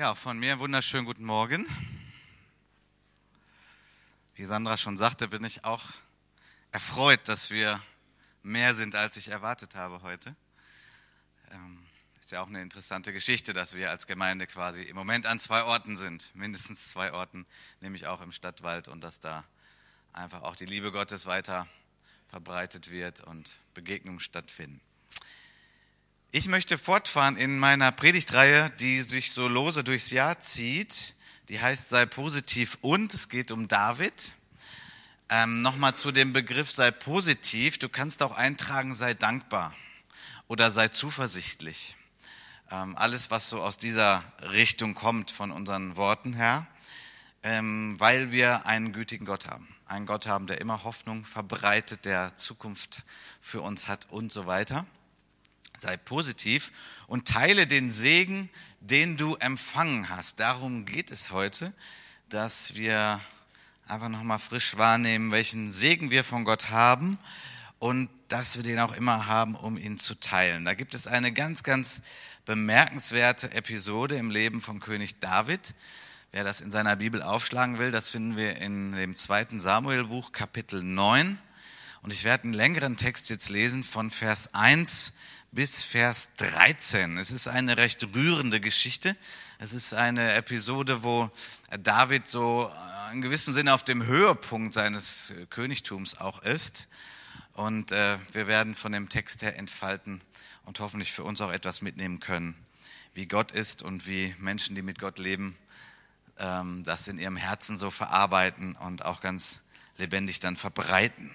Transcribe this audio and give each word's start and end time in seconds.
Ja, 0.00 0.14
von 0.14 0.38
mir 0.38 0.52
einen 0.52 0.60
wunderschönen 0.62 1.04
guten 1.04 1.26
Morgen. 1.26 1.66
Wie 4.34 4.46
Sandra 4.46 4.78
schon 4.78 4.96
sagte, 4.96 5.28
bin 5.28 5.44
ich 5.44 5.66
auch 5.66 5.84
erfreut, 6.72 7.28
dass 7.28 7.50
wir 7.50 7.82
mehr 8.42 8.74
sind, 8.74 8.94
als 8.94 9.18
ich 9.18 9.28
erwartet 9.28 9.74
habe 9.74 10.00
heute. 10.00 10.34
Ähm, 11.50 11.86
ist 12.18 12.30
ja 12.30 12.40
auch 12.40 12.46
eine 12.46 12.62
interessante 12.62 13.12
Geschichte, 13.12 13.52
dass 13.52 13.74
wir 13.74 13.90
als 13.90 14.06
Gemeinde 14.06 14.46
quasi 14.46 14.80
im 14.84 14.96
Moment 14.96 15.26
an 15.26 15.38
zwei 15.38 15.64
Orten 15.64 15.98
sind, 15.98 16.34
mindestens 16.34 16.92
zwei 16.92 17.12
Orten, 17.12 17.44
nämlich 17.82 18.06
auch 18.06 18.22
im 18.22 18.32
Stadtwald 18.32 18.88
und 18.88 19.02
dass 19.02 19.20
da 19.20 19.44
einfach 20.14 20.44
auch 20.44 20.56
die 20.56 20.64
Liebe 20.64 20.92
Gottes 20.92 21.26
weiter 21.26 21.68
verbreitet 22.24 22.90
wird 22.90 23.20
und 23.20 23.60
Begegnungen 23.74 24.20
stattfinden. 24.20 24.80
Ich 26.32 26.46
möchte 26.46 26.78
fortfahren 26.78 27.36
in 27.36 27.58
meiner 27.58 27.90
Predigtreihe, 27.90 28.70
die 28.78 29.02
sich 29.02 29.32
so 29.32 29.48
lose 29.48 29.82
durchs 29.82 30.12
Jahr 30.12 30.38
zieht. 30.38 31.16
Die 31.48 31.60
heißt 31.60 31.88
Sei 31.88 32.06
positiv 32.06 32.78
und 32.82 33.12
es 33.12 33.28
geht 33.28 33.50
um 33.50 33.66
David. 33.66 34.32
Ähm, 35.28 35.60
Nochmal 35.62 35.96
zu 35.96 36.12
dem 36.12 36.32
Begriff 36.32 36.70
Sei 36.70 36.92
positiv. 36.92 37.78
Du 37.78 37.88
kannst 37.88 38.22
auch 38.22 38.30
eintragen, 38.30 38.94
sei 38.94 39.12
dankbar 39.12 39.74
oder 40.46 40.70
sei 40.70 40.86
zuversichtlich. 40.86 41.96
Ähm, 42.70 42.96
alles, 42.96 43.32
was 43.32 43.50
so 43.50 43.60
aus 43.60 43.76
dieser 43.76 44.22
Richtung 44.52 44.94
kommt 44.94 45.32
von 45.32 45.50
unseren 45.50 45.96
Worten 45.96 46.32
her, 46.32 46.68
ähm, 47.42 47.98
weil 47.98 48.30
wir 48.30 48.66
einen 48.66 48.92
gütigen 48.92 49.24
Gott 49.24 49.48
haben. 49.48 49.66
Einen 49.84 50.06
Gott 50.06 50.28
haben, 50.28 50.46
der 50.46 50.60
immer 50.60 50.84
Hoffnung 50.84 51.24
verbreitet, 51.24 52.04
der 52.04 52.36
Zukunft 52.36 53.02
für 53.40 53.62
uns 53.62 53.88
hat 53.88 54.06
und 54.10 54.30
so 54.30 54.46
weiter 54.46 54.86
sei 55.80 55.96
positiv 55.96 56.72
und 57.06 57.28
teile 57.28 57.66
den 57.66 57.90
Segen, 57.90 58.50
den 58.80 59.16
du 59.16 59.36
empfangen 59.36 60.08
hast. 60.08 60.40
Darum 60.40 60.86
geht 60.86 61.10
es 61.10 61.30
heute, 61.30 61.72
dass 62.28 62.74
wir 62.74 63.20
einfach 63.86 64.08
nochmal 64.08 64.38
frisch 64.38 64.76
wahrnehmen, 64.76 65.32
welchen 65.32 65.72
Segen 65.72 66.10
wir 66.10 66.24
von 66.24 66.44
Gott 66.44 66.70
haben 66.70 67.18
und 67.78 68.08
dass 68.28 68.56
wir 68.56 68.62
den 68.62 68.78
auch 68.78 68.94
immer 68.94 69.26
haben, 69.26 69.54
um 69.56 69.76
ihn 69.76 69.98
zu 69.98 70.14
teilen. 70.14 70.64
Da 70.64 70.74
gibt 70.74 70.94
es 70.94 71.06
eine 71.06 71.32
ganz, 71.32 71.62
ganz 71.62 72.02
bemerkenswerte 72.44 73.52
Episode 73.52 74.16
im 74.16 74.30
Leben 74.30 74.60
von 74.60 74.80
König 74.80 75.18
David. 75.20 75.74
Wer 76.32 76.44
das 76.44 76.60
in 76.60 76.70
seiner 76.70 76.96
Bibel 76.96 77.22
aufschlagen 77.22 77.78
will, 77.78 77.90
das 77.90 78.10
finden 78.10 78.36
wir 78.36 78.56
in 78.58 78.92
dem 78.92 79.16
zweiten 79.16 79.60
Samuelbuch, 79.60 80.30
Kapitel 80.32 80.82
9. 80.82 81.38
Und 82.02 82.12
ich 82.12 82.24
werde 82.24 82.44
einen 82.44 82.52
längeren 82.52 82.96
Text 82.96 83.28
jetzt 83.30 83.50
lesen 83.50 83.82
von 83.82 84.10
Vers 84.10 84.54
1 84.54 85.14
bis 85.52 85.82
Vers 85.82 86.30
13. 86.36 87.18
Es 87.18 87.32
ist 87.32 87.48
eine 87.48 87.76
recht 87.76 88.06
rührende 88.14 88.60
Geschichte. 88.60 89.16
Es 89.58 89.72
ist 89.72 89.94
eine 89.94 90.34
Episode, 90.34 91.02
wo 91.02 91.28
David 91.82 92.28
so 92.28 92.70
in 93.12 93.20
gewissem 93.20 93.52
Sinne 93.52 93.74
auf 93.74 93.82
dem 93.82 94.06
Höhepunkt 94.06 94.74
seines 94.74 95.34
Königtums 95.50 96.16
auch 96.16 96.42
ist. 96.42 96.86
Und 97.54 97.90
äh, 97.90 98.18
wir 98.32 98.46
werden 98.46 98.76
von 98.76 98.92
dem 98.92 99.08
Text 99.08 99.42
her 99.42 99.58
entfalten 99.58 100.20
und 100.66 100.78
hoffentlich 100.78 101.10
für 101.10 101.24
uns 101.24 101.40
auch 101.40 101.50
etwas 101.50 101.82
mitnehmen 101.82 102.20
können, 102.20 102.54
wie 103.14 103.26
Gott 103.26 103.50
ist 103.50 103.82
und 103.82 104.06
wie 104.06 104.34
Menschen, 104.38 104.76
die 104.76 104.82
mit 104.82 105.00
Gott 105.00 105.18
leben, 105.18 105.56
ähm, 106.38 106.84
das 106.84 107.08
in 107.08 107.18
ihrem 107.18 107.36
Herzen 107.36 107.76
so 107.76 107.90
verarbeiten 107.90 108.76
und 108.76 109.04
auch 109.04 109.20
ganz 109.20 109.60
lebendig 109.98 110.38
dann 110.38 110.56
verbreiten. 110.56 111.34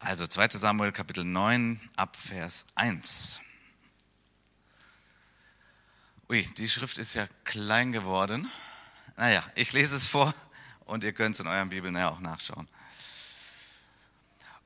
Also 0.00 0.26
2 0.26 0.50
Samuel 0.50 0.92
Kapitel 0.92 1.24
9 1.24 1.80
ab 1.96 2.16
Vers 2.16 2.66
1. 2.76 3.40
Ui, 6.30 6.42
die 6.56 6.68
Schrift 6.68 6.98
ist 6.98 7.14
ja 7.14 7.26
klein 7.44 7.90
geworden. 7.90 8.48
Naja, 9.16 9.42
ich 9.56 9.72
lese 9.72 9.96
es 9.96 10.06
vor 10.06 10.32
und 10.84 11.02
ihr 11.02 11.12
könnt 11.12 11.34
es 11.34 11.40
in 11.40 11.48
euren 11.48 11.70
Bibeln 11.70 11.96
ja 11.96 12.10
auch 12.10 12.20
nachschauen. 12.20 12.68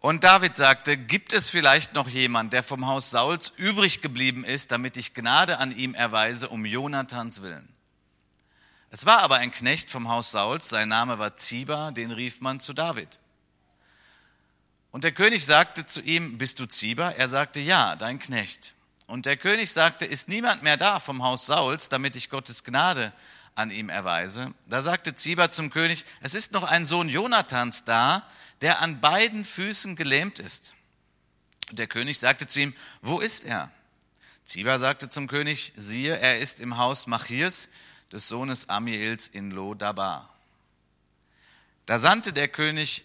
Und 0.00 0.24
David 0.24 0.54
sagte, 0.54 0.98
gibt 0.98 1.32
es 1.32 1.48
vielleicht 1.48 1.94
noch 1.94 2.08
jemand, 2.08 2.52
der 2.52 2.62
vom 2.62 2.86
Haus 2.86 3.10
Sauls 3.10 3.52
übrig 3.56 4.02
geblieben 4.02 4.44
ist, 4.44 4.70
damit 4.70 4.96
ich 4.96 5.14
Gnade 5.14 5.58
an 5.58 5.74
ihm 5.74 5.94
erweise, 5.94 6.48
um 6.48 6.66
Jonathans 6.66 7.40
willen? 7.40 7.72
Es 8.90 9.06
war 9.06 9.20
aber 9.20 9.36
ein 9.36 9.52
Knecht 9.52 9.88
vom 9.90 10.08
Haus 10.08 10.32
Sauls, 10.32 10.68
sein 10.68 10.88
Name 10.88 11.18
war 11.18 11.36
Ziba, 11.36 11.92
den 11.92 12.10
rief 12.10 12.40
man 12.42 12.60
zu 12.60 12.74
David. 12.74 13.20
Und 14.92 15.04
der 15.04 15.12
König 15.12 15.44
sagte 15.44 15.86
zu 15.86 16.00
ihm, 16.02 16.38
bist 16.38 16.60
du 16.60 16.66
Ziba? 16.66 17.10
Er 17.10 17.28
sagte, 17.28 17.60
ja, 17.60 17.96
dein 17.96 18.18
Knecht. 18.18 18.74
Und 19.06 19.26
der 19.26 19.36
König 19.36 19.72
sagte, 19.72 20.04
ist 20.04 20.28
niemand 20.28 20.62
mehr 20.62 20.76
da 20.76 21.00
vom 21.00 21.22
Haus 21.22 21.46
Sauls, 21.46 21.88
damit 21.88 22.14
ich 22.14 22.30
Gottes 22.30 22.62
Gnade 22.62 23.12
an 23.54 23.70
ihm 23.70 23.88
erweise? 23.88 24.52
Da 24.66 24.82
sagte 24.82 25.14
Ziba 25.14 25.50
zum 25.50 25.70
König, 25.70 26.04
es 26.20 26.34
ist 26.34 26.52
noch 26.52 26.62
ein 26.62 26.86
Sohn 26.86 27.08
Jonathans 27.08 27.84
da, 27.84 28.28
der 28.60 28.80
an 28.80 29.00
beiden 29.00 29.44
Füßen 29.44 29.96
gelähmt 29.96 30.38
ist. 30.38 30.74
Und 31.70 31.78
der 31.78 31.86
König 31.86 32.18
sagte 32.18 32.46
zu 32.46 32.60
ihm, 32.60 32.74
wo 33.00 33.18
ist 33.18 33.44
er? 33.44 33.70
Ziba 34.44 34.78
sagte 34.78 35.08
zum 35.08 35.26
König, 35.26 35.72
siehe, 35.76 36.16
er 36.18 36.38
ist 36.38 36.60
im 36.60 36.76
Haus 36.76 37.06
Machirs, 37.06 37.68
des 38.12 38.28
Sohnes 38.28 38.68
Amiels 38.68 39.26
in 39.26 39.50
Lodabar. 39.50 40.28
Da 41.86 41.98
sandte 41.98 42.34
der 42.34 42.48
König 42.48 43.04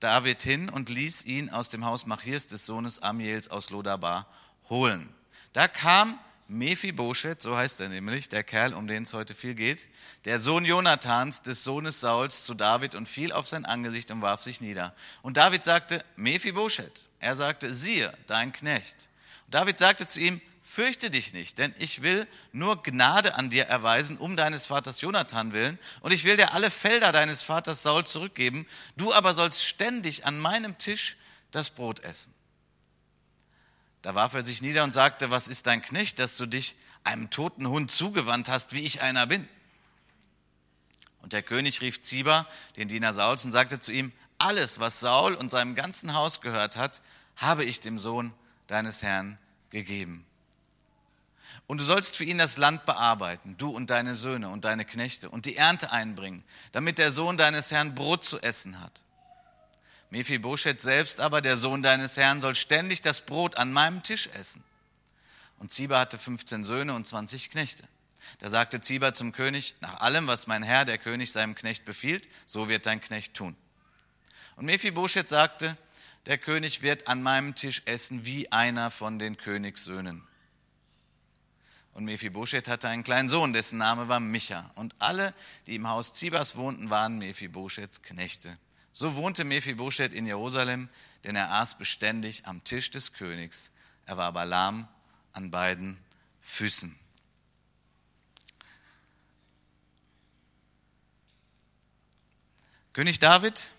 David 0.00 0.42
hin 0.42 0.68
und 0.68 0.88
ließ 0.88 1.24
ihn 1.24 1.50
aus 1.50 1.68
dem 1.68 1.84
Haus 1.84 2.06
Machirs 2.06 2.46
des 2.46 2.66
Sohnes 2.66 3.02
Amiels 3.02 3.50
aus 3.50 3.70
Lodabar 3.70 4.26
holen. 4.68 5.12
Da 5.52 5.66
kam 5.68 6.18
Mephibosheth, 6.48 7.42
so 7.42 7.56
heißt 7.56 7.80
er 7.80 7.90
nämlich, 7.90 8.30
der 8.30 8.42
Kerl, 8.42 8.72
um 8.72 8.86
den 8.86 9.02
es 9.02 9.12
heute 9.12 9.34
viel 9.34 9.54
geht, 9.54 9.86
der 10.24 10.40
Sohn 10.40 10.64
Jonathans, 10.64 11.42
des 11.42 11.62
Sohnes 11.62 12.00
Sauls, 12.00 12.44
zu 12.44 12.54
David 12.54 12.94
und 12.94 13.08
fiel 13.08 13.32
auf 13.32 13.46
sein 13.46 13.66
Angesicht 13.66 14.10
und 14.10 14.22
warf 14.22 14.42
sich 14.42 14.60
nieder. 14.60 14.94
Und 15.20 15.36
David 15.36 15.64
sagte, 15.64 16.04
Mephibosheth. 16.16 17.08
Er 17.20 17.36
sagte, 17.36 17.74
siehe, 17.74 18.12
dein 18.26 18.52
Knecht. 18.52 19.08
Und 19.46 19.54
David 19.54 19.78
sagte 19.78 20.06
zu 20.06 20.20
ihm, 20.20 20.40
fürchte 20.68 21.10
dich 21.10 21.32
nicht, 21.32 21.58
denn 21.58 21.74
ich 21.78 22.02
will 22.02 22.26
nur 22.52 22.82
Gnade 22.82 23.34
an 23.34 23.48
dir 23.48 23.64
erweisen, 23.64 24.18
um 24.18 24.36
deines 24.36 24.66
Vaters 24.66 25.00
Jonathan 25.00 25.52
willen, 25.52 25.78
und 26.00 26.12
ich 26.12 26.24
will 26.24 26.36
dir 26.36 26.52
alle 26.52 26.70
Felder 26.70 27.10
deines 27.10 27.42
Vaters 27.42 27.82
Saul 27.82 28.06
zurückgeben, 28.06 28.66
du 28.96 29.12
aber 29.12 29.34
sollst 29.34 29.64
ständig 29.64 30.26
an 30.26 30.38
meinem 30.38 30.76
Tisch 30.76 31.16
das 31.50 31.70
Brot 31.70 32.00
essen. 32.00 32.34
Da 34.02 34.14
warf 34.14 34.34
er 34.34 34.44
sich 34.44 34.60
nieder 34.60 34.84
und 34.84 34.92
sagte, 34.92 35.30
was 35.30 35.48
ist 35.48 35.66
dein 35.66 35.82
Knecht, 35.82 36.18
dass 36.18 36.36
du 36.36 36.46
dich 36.46 36.76
einem 37.02 37.30
toten 37.30 37.66
Hund 37.66 37.90
zugewandt 37.90 38.48
hast, 38.48 38.72
wie 38.72 38.84
ich 38.84 39.00
einer 39.00 39.26
bin? 39.26 39.48
Und 41.22 41.32
der 41.32 41.42
König 41.42 41.80
rief 41.80 42.02
Ziba, 42.02 42.46
den 42.76 42.88
Diener 42.88 43.14
Sauls, 43.14 43.44
und 43.44 43.52
sagte 43.52 43.80
zu 43.80 43.92
ihm, 43.92 44.12
alles, 44.36 44.80
was 44.80 45.00
Saul 45.00 45.34
und 45.34 45.50
seinem 45.50 45.74
ganzen 45.74 46.14
Haus 46.14 46.40
gehört 46.40 46.76
hat, 46.76 47.02
habe 47.36 47.64
ich 47.64 47.80
dem 47.80 47.98
Sohn 47.98 48.32
deines 48.66 49.02
Herrn 49.02 49.38
gegeben. 49.70 50.24
Und 51.66 51.80
du 51.80 51.84
sollst 51.84 52.16
für 52.16 52.24
ihn 52.24 52.38
das 52.38 52.56
Land 52.56 52.86
bearbeiten, 52.86 53.56
du 53.58 53.70
und 53.70 53.90
deine 53.90 54.14
Söhne 54.16 54.48
und 54.48 54.64
deine 54.64 54.84
Knechte, 54.84 55.28
und 55.28 55.46
die 55.46 55.56
Ernte 55.56 55.92
einbringen, 55.92 56.44
damit 56.72 56.98
der 56.98 57.12
Sohn 57.12 57.36
deines 57.36 57.70
Herrn 57.70 57.94
Brot 57.94 58.24
zu 58.24 58.40
essen 58.40 58.80
hat. 58.80 59.02
Mephibosheth 60.10 60.80
selbst 60.80 61.20
aber, 61.20 61.40
der 61.40 61.56
Sohn 61.56 61.82
deines 61.82 62.16
Herrn, 62.16 62.40
soll 62.40 62.54
ständig 62.54 63.02
das 63.02 63.20
Brot 63.20 63.56
an 63.56 63.72
meinem 63.72 64.02
Tisch 64.02 64.28
essen. 64.34 64.64
Und 65.58 65.72
Ziba 65.72 65.98
hatte 65.98 66.18
15 66.18 66.64
Söhne 66.64 66.94
und 66.94 67.06
20 67.06 67.50
Knechte. 67.50 67.84
Da 68.38 68.50
sagte 68.50 68.80
Ziba 68.80 69.12
zum 69.12 69.32
König, 69.32 69.74
nach 69.80 70.00
allem, 70.00 70.26
was 70.26 70.46
mein 70.46 70.62
Herr, 70.62 70.84
der 70.84 70.98
König, 70.98 71.32
seinem 71.32 71.54
Knecht 71.54 71.84
befiehlt, 71.84 72.28
so 72.46 72.68
wird 72.68 72.86
dein 72.86 73.00
Knecht 73.00 73.34
tun. 73.34 73.56
Und 74.56 74.66
Mephibosheth 74.66 75.28
sagte, 75.28 75.76
der 76.26 76.38
König 76.38 76.82
wird 76.82 77.08
an 77.08 77.22
meinem 77.22 77.54
Tisch 77.54 77.82
essen 77.86 78.24
wie 78.24 78.52
einer 78.52 78.90
von 78.90 79.18
den 79.18 79.38
Königssöhnen. 79.38 80.27
Und 81.98 82.04
Mephibosheth 82.04 82.68
hatte 82.68 82.88
einen 82.88 83.02
kleinen 83.02 83.28
Sohn, 83.28 83.52
dessen 83.52 83.76
Name 83.76 84.06
war 84.06 84.20
Micha. 84.20 84.70
Und 84.76 84.94
alle, 85.00 85.34
die 85.66 85.74
im 85.74 85.88
Haus 85.88 86.12
Zibas 86.12 86.54
wohnten, 86.54 86.90
waren 86.90 87.18
Mephibosheths 87.18 88.02
Knechte. 88.02 88.56
So 88.92 89.16
wohnte 89.16 89.42
Mephibosheth 89.42 90.14
in 90.14 90.24
Jerusalem, 90.24 90.88
denn 91.24 91.34
er 91.34 91.54
aß 91.54 91.76
beständig 91.76 92.46
am 92.46 92.62
Tisch 92.62 92.92
des 92.92 93.14
Königs. 93.14 93.72
Er 94.06 94.16
war 94.16 94.26
aber 94.26 94.44
lahm 94.44 94.86
an 95.32 95.50
beiden 95.50 95.98
Füßen. 96.40 96.96
König 102.92 103.18
David 103.18 103.70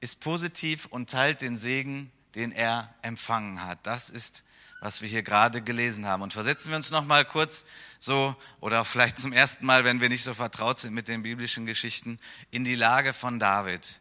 ist 0.00 0.20
positiv 0.20 0.86
und 0.86 1.10
teilt 1.10 1.42
den 1.42 1.58
Segen, 1.58 2.10
den 2.34 2.52
er 2.52 2.94
empfangen 3.02 3.62
hat. 3.62 3.86
Das 3.86 4.08
ist 4.08 4.44
was 4.80 5.02
wir 5.02 5.08
hier 5.08 5.22
gerade 5.22 5.62
gelesen 5.62 6.06
haben. 6.06 6.22
Und 6.22 6.32
versetzen 6.32 6.70
wir 6.70 6.76
uns 6.76 6.90
noch 6.90 7.04
mal 7.04 7.24
kurz 7.24 7.66
so 7.98 8.36
oder 8.60 8.84
vielleicht 8.84 9.18
zum 9.18 9.32
ersten 9.32 9.66
Mal, 9.66 9.84
wenn 9.84 10.00
wir 10.00 10.08
nicht 10.08 10.24
so 10.24 10.34
vertraut 10.34 10.78
sind 10.78 10.94
mit 10.94 11.08
den 11.08 11.22
biblischen 11.22 11.66
Geschichten, 11.66 12.18
in 12.50 12.64
die 12.64 12.74
Lage 12.74 13.12
von 13.12 13.38
David. 13.38 14.00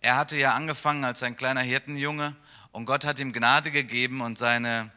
Er 0.00 0.16
hatte 0.16 0.38
ja 0.38 0.54
angefangen 0.54 1.04
als 1.04 1.22
ein 1.22 1.36
kleiner 1.36 1.62
Hirtenjunge 1.62 2.36
und 2.72 2.86
Gott 2.86 3.04
hat 3.04 3.18
ihm 3.18 3.32
Gnade 3.32 3.70
gegeben 3.70 4.20
und 4.20 4.38
seine 4.38 4.90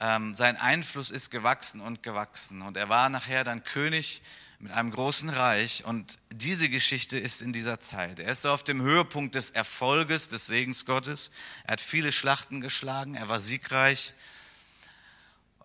ähm, 0.00 0.34
sein 0.34 0.56
Einfluss 0.56 1.10
ist 1.10 1.30
gewachsen 1.30 1.80
und 1.80 2.02
gewachsen. 2.02 2.62
Und 2.62 2.76
er 2.76 2.88
war 2.88 3.08
nachher 3.08 3.44
dann 3.44 3.64
König 3.64 4.22
mit 4.60 4.72
einem 4.72 4.90
großen 4.90 5.28
Reich. 5.28 5.84
Und 5.84 6.18
diese 6.30 6.68
Geschichte 6.68 7.18
ist 7.18 7.42
in 7.42 7.52
dieser 7.52 7.80
Zeit. 7.80 8.20
Er 8.20 8.32
ist 8.32 8.42
so 8.42 8.50
auf 8.50 8.64
dem 8.64 8.80
Höhepunkt 8.80 9.34
des 9.34 9.50
Erfolges, 9.50 10.28
des 10.28 10.46
Segens 10.46 10.86
Gottes. 10.86 11.30
Er 11.64 11.72
hat 11.72 11.80
viele 11.80 12.12
Schlachten 12.12 12.60
geschlagen, 12.60 13.14
er 13.14 13.28
war 13.28 13.40
siegreich. 13.40 14.14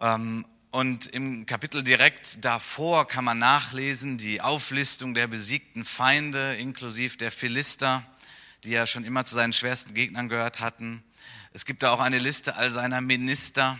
Ähm, 0.03 0.45
und 0.71 1.07
im 1.07 1.45
Kapitel 1.45 1.81
direkt 1.81 2.43
davor 2.43 3.07
kann 3.07 3.23
man 3.23 3.39
nachlesen 3.39 4.17
die 4.17 4.41
Auflistung 4.41 5.13
der 5.13 5.27
besiegten 5.27 5.85
Feinde, 5.85 6.55
inklusive 6.55 7.17
der 7.17 7.31
Philister, 7.31 8.03
die 8.63 8.71
ja 8.71 8.85
schon 8.85 9.05
immer 9.05 9.23
zu 9.23 9.35
seinen 9.35 9.53
schwersten 9.53 9.93
Gegnern 9.93 10.27
gehört 10.27 10.59
hatten. 10.59 11.01
Es 11.53 11.65
gibt 11.65 11.83
da 11.83 11.91
auch 11.91 11.99
eine 11.99 12.17
Liste 12.17 12.55
all 12.55 12.71
seiner 12.71 12.99
Minister 12.99 13.79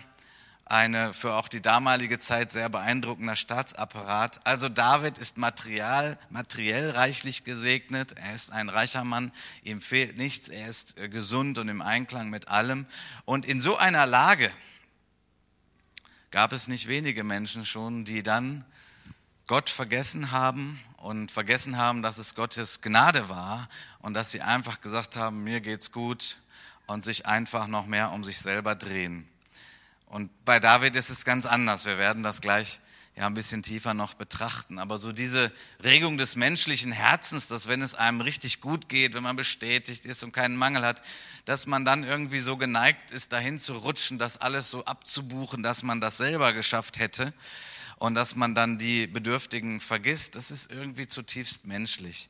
eine 0.66 1.14
für 1.14 1.34
auch 1.34 1.50
die 1.50 1.62
damalige 1.62 2.20
Zeit 2.20 2.52
sehr 2.52 2.70
beeindruckender 2.70 3.36
Staatsapparat. 3.36 4.40
Also 4.46 4.70
David 4.70 5.18
ist 5.18 5.38
material, 5.38 6.18
materiell 6.30 6.92
reichlich 6.92 7.44
gesegnet. 7.44 8.14
Er 8.14 8.34
ist 8.34 8.54
ein 8.54 8.70
reicher 8.70 9.04
Mann. 9.04 9.34
Ihm 9.64 9.82
fehlt 9.82 10.18
nichts. 10.18 10.48
Er 10.48 10.70
ist 10.70 10.98
äh, 10.98 11.10
gesund 11.10 11.58
und 11.58 11.68
im 11.68 11.82
Einklang 11.82 12.30
mit 12.30 12.48
allem. 12.48 12.86
Und 13.26 13.46
in 13.46 13.60
so 13.60 13.78
einer 13.78 14.06
Lage 14.06 14.52
gab 16.34 16.52
es 16.52 16.68
nicht 16.68 16.88
wenige 16.88 17.24
Menschen 17.24 17.64
schon, 17.64 18.06
die 18.06 18.24
dann 18.24 18.66
Gott 19.46 19.70
vergessen 19.70 20.32
haben 20.32 20.82
und 20.98 21.30
vergessen 21.30 21.78
haben, 21.78 22.02
dass 22.02 22.18
es 22.18 22.34
Gottes 22.34 22.82
Gnade 22.82 23.30
war 23.30 23.70
und 24.00 24.16
dass 24.16 24.32
sie 24.32 24.42
einfach 24.42 24.82
gesagt 24.82 25.16
haben, 25.16 25.44
mir 25.44 25.62
geht's 25.62 25.92
gut 25.92 26.40
und 26.88 27.04
sich 27.04 27.28
einfach 27.28 27.68
noch 27.68 27.86
mehr 27.86 28.12
um 28.12 28.24
sich 28.24 28.40
selber 28.40 28.74
drehen. 28.74 29.30
Und 30.08 30.32
bei 30.44 30.60
David 30.60 30.96
ist 30.96 31.12
es 31.12 31.24
ganz 31.24 31.46
anders. 31.46 31.86
Wir 31.86 32.00
werden 32.00 32.24
das 32.24 32.42
gleich 32.42 32.80
ja 33.16 33.28
ein 33.28 33.34
bisschen 33.34 33.62
tiefer 33.62 33.94
noch 33.94 34.16
betrachten. 34.16 34.80
Aber 34.80 34.98
so 34.98 35.12
diese 35.12 35.52
Regung 35.84 36.18
des 36.18 36.36
menschlichen 36.36 36.92
Herzens, 36.92 37.48
dass 37.48 37.68
wenn 37.68 37.82
es 37.82 37.96
einem 37.96 38.22
richtig 38.22 38.60
gut 38.60 38.90
geht, 38.90 39.14
wenn 39.14 39.24
man 39.24 39.36
bestätigt 39.36 40.06
ist 40.06 40.24
und 40.24 40.32
keinen 40.32 40.56
Mangel 40.56 40.84
hat, 40.84 41.04
dass 41.46 41.68
man 41.68 41.86
dann 41.86 42.04
irgendwie 42.04 42.40
so 42.40 42.58
geneigt 42.58 43.12
ist, 43.12 43.32
dahin 43.34 43.60
zu 43.60 43.76
rutschen, 43.76 44.18
das 44.18 44.38
alles 44.38 44.70
so 44.70 44.86
abzubuchen, 44.86 45.62
dass 45.62 45.84
man 45.84 46.02
das 46.02 46.18
selber 46.18 46.54
geschafft 46.54 46.98
hätte 46.98 47.34
und 47.98 48.16
dass 48.16 48.36
man 48.36 48.56
dann 48.56 48.80
die 48.80 49.08
Bedürftigen 49.08 49.80
vergisst, 49.80 50.36
das 50.36 50.52
ist 50.52 50.72
irgendwie 50.72 51.08
zutiefst 51.08 51.66
menschlich. 51.66 52.30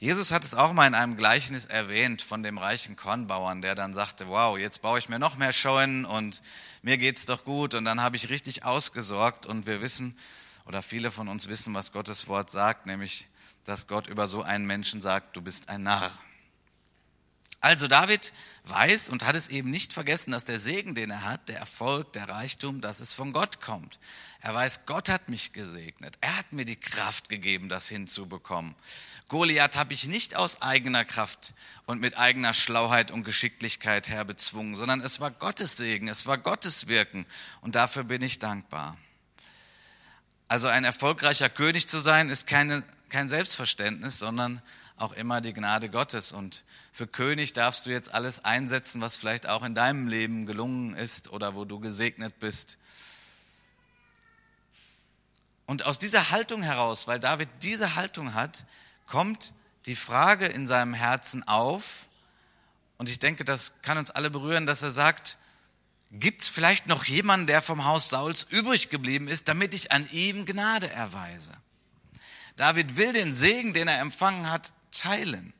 Jesus 0.00 0.30
hat 0.30 0.44
es 0.44 0.54
auch 0.54 0.72
mal 0.72 0.86
in 0.86 0.94
einem 0.94 1.16
Gleichnis 1.16 1.64
erwähnt 1.64 2.22
von 2.22 2.44
dem 2.44 2.56
reichen 2.56 2.94
Kornbauern, 2.94 3.62
der 3.62 3.74
dann 3.74 3.94
sagte, 3.94 4.28
wow, 4.28 4.56
jetzt 4.56 4.80
baue 4.80 5.00
ich 5.00 5.08
mir 5.08 5.18
noch 5.18 5.36
mehr 5.36 5.52
Scheunen 5.52 6.04
und 6.04 6.40
mir 6.82 6.98
geht's 6.98 7.26
doch 7.26 7.44
gut 7.44 7.74
und 7.74 7.84
dann 7.84 8.00
habe 8.00 8.14
ich 8.14 8.28
richtig 8.28 8.64
ausgesorgt 8.64 9.46
und 9.46 9.66
wir 9.66 9.80
wissen 9.80 10.16
oder 10.66 10.82
viele 10.84 11.10
von 11.10 11.26
uns 11.26 11.48
wissen, 11.48 11.74
was 11.74 11.90
Gottes 11.90 12.28
Wort 12.28 12.48
sagt, 12.48 12.86
nämlich 12.86 13.26
dass 13.64 13.88
Gott 13.88 14.06
über 14.06 14.28
so 14.28 14.42
einen 14.42 14.66
Menschen 14.66 15.00
sagt, 15.00 15.36
du 15.36 15.42
bist 15.42 15.68
ein 15.68 15.82
Narr. 15.82 16.16
Also 17.60 17.88
David 17.88 18.32
weiß 18.64 19.08
und 19.08 19.26
hat 19.26 19.34
es 19.34 19.48
eben 19.48 19.70
nicht 19.70 19.92
vergessen, 19.92 20.30
dass 20.30 20.44
der 20.44 20.60
Segen, 20.60 20.94
den 20.94 21.10
er 21.10 21.24
hat, 21.24 21.48
der 21.48 21.58
Erfolg, 21.58 22.12
der 22.12 22.28
Reichtum, 22.28 22.80
dass 22.80 23.00
es 23.00 23.14
von 23.14 23.32
Gott 23.32 23.60
kommt. 23.60 23.98
Er 24.40 24.54
weiß, 24.54 24.86
Gott 24.86 25.08
hat 25.08 25.28
mich 25.28 25.52
gesegnet. 25.52 26.16
Er 26.20 26.36
hat 26.36 26.52
mir 26.52 26.64
die 26.64 26.76
Kraft 26.76 27.28
gegeben, 27.28 27.68
das 27.68 27.88
hinzubekommen. 27.88 28.76
Goliath 29.28 29.76
habe 29.76 29.92
ich 29.92 30.06
nicht 30.06 30.36
aus 30.36 30.62
eigener 30.62 31.04
Kraft 31.04 31.52
und 31.84 32.00
mit 32.00 32.16
eigener 32.16 32.54
Schlauheit 32.54 33.10
und 33.10 33.24
Geschicklichkeit 33.24 34.08
herbezwungen, 34.08 34.74
sondern 34.74 35.02
es 35.02 35.20
war 35.20 35.30
Gottes 35.30 35.76
Segen, 35.76 36.08
es 36.08 36.26
war 36.26 36.38
Gottes 36.38 36.88
Wirken 36.88 37.26
und 37.60 37.74
dafür 37.74 38.04
bin 38.04 38.22
ich 38.22 38.38
dankbar. 38.38 38.96
Also 40.48 40.68
ein 40.68 40.84
erfolgreicher 40.84 41.50
König 41.50 41.88
zu 41.88 42.00
sein, 42.00 42.30
ist 42.30 42.46
keine, 42.46 42.82
kein 43.10 43.28
Selbstverständnis, 43.28 44.18
sondern 44.18 44.62
auch 44.96 45.12
immer 45.12 45.42
die 45.42 45.52
Gnade 45.52 45.90
Gottes. 45.90 46.32
Und 46.32 46.64
für 46.90 47.06
König 47.06 47.52
darfst 47.52 47.84
du 47.84 47.90
jetzt 47.90 48.12
alles 48.12 48.44
einsetzen, 48.46 49.02
was 49.02 49.16
vielleicht 49.16 49.46
auch 49.46 49.62
in 49.62 49.74
deinem 49.74 50.08
Leben 50.08 50.46
gelungen 50.46 50.96
ist 50.96 51.30
oder 51.30 51.54
wo 51.54 51.66
du 51.66 51.80
gesegnet 51.80 52.38
bist. 52.38 52.78
Und 55.66 55.84
aus 55.84 55.98
dieser 55.98 56.30
Haltung 56.30 56.62
heraus, 56.62 57.06
weil 57.06 57.20
David 57.20 57.50
diese 57.60 57.94
Haltung 57.94 58.32
hat, 58.32 58.64
kommt 59.08 59.52
die 59.86 59.96
Frage 59.96 60.46
in 60.46 60.66
seinem 60.66 60.94
Herzen 60.94 61.46
auf, 61.46 62.06
und 62.98 63.08
ich 63.08 63.20
denke, 63.20 63.44
das 63.44 63.80
kann 63.82 63.96
uns 63.96 64.10
alle 64.10 64.28
berühren, 64.28 64.66
dass 64.66 64.82
er 64.82 64.90
sagt, 64.90 65.38
gibt 66.10 66.42
es 66.42 66.48
vielleicht 66.48 66.88
noch 66.88 67.04
jemanden, 67.04 67.46
der 67.46 67.62
vom 67.62 67.84
Haus 67.84 68.08
Sauls 68.08 68.46
übrig 68.50 68.90
geblieben 68.90 69.28
ist, 69.28 69.48
damit 69.48 69.72
ich 69.72 69.92
an 69.92 70.08
ihm 70.10 70.46
Gnade 70.46 70.90
erweise? 70.90 71.52
David 72.56 72.96
will 72.96 73.12
den 73.12 73.34
Segen, 73.34 73.72
den 73.72 73.86
er 73.86 74.00
empfangen 74.00 74.50
hat, 74.50 74.72
teilen. 74.90 75.52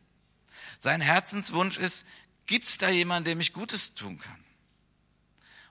Sein 0.81 1.00
Herzenswunsch 1.00 1.77
ist, 1.77 2.06
gibt 2.47 2.69
es 2.69 2.79
da 2.79 2.89
jemanden, 2.89 3.27
dem 3.27 3.41
ich 3.41 3.53
Gutes 3.53 3.95
tun 3.95 4.19
kann? 4.19 4.45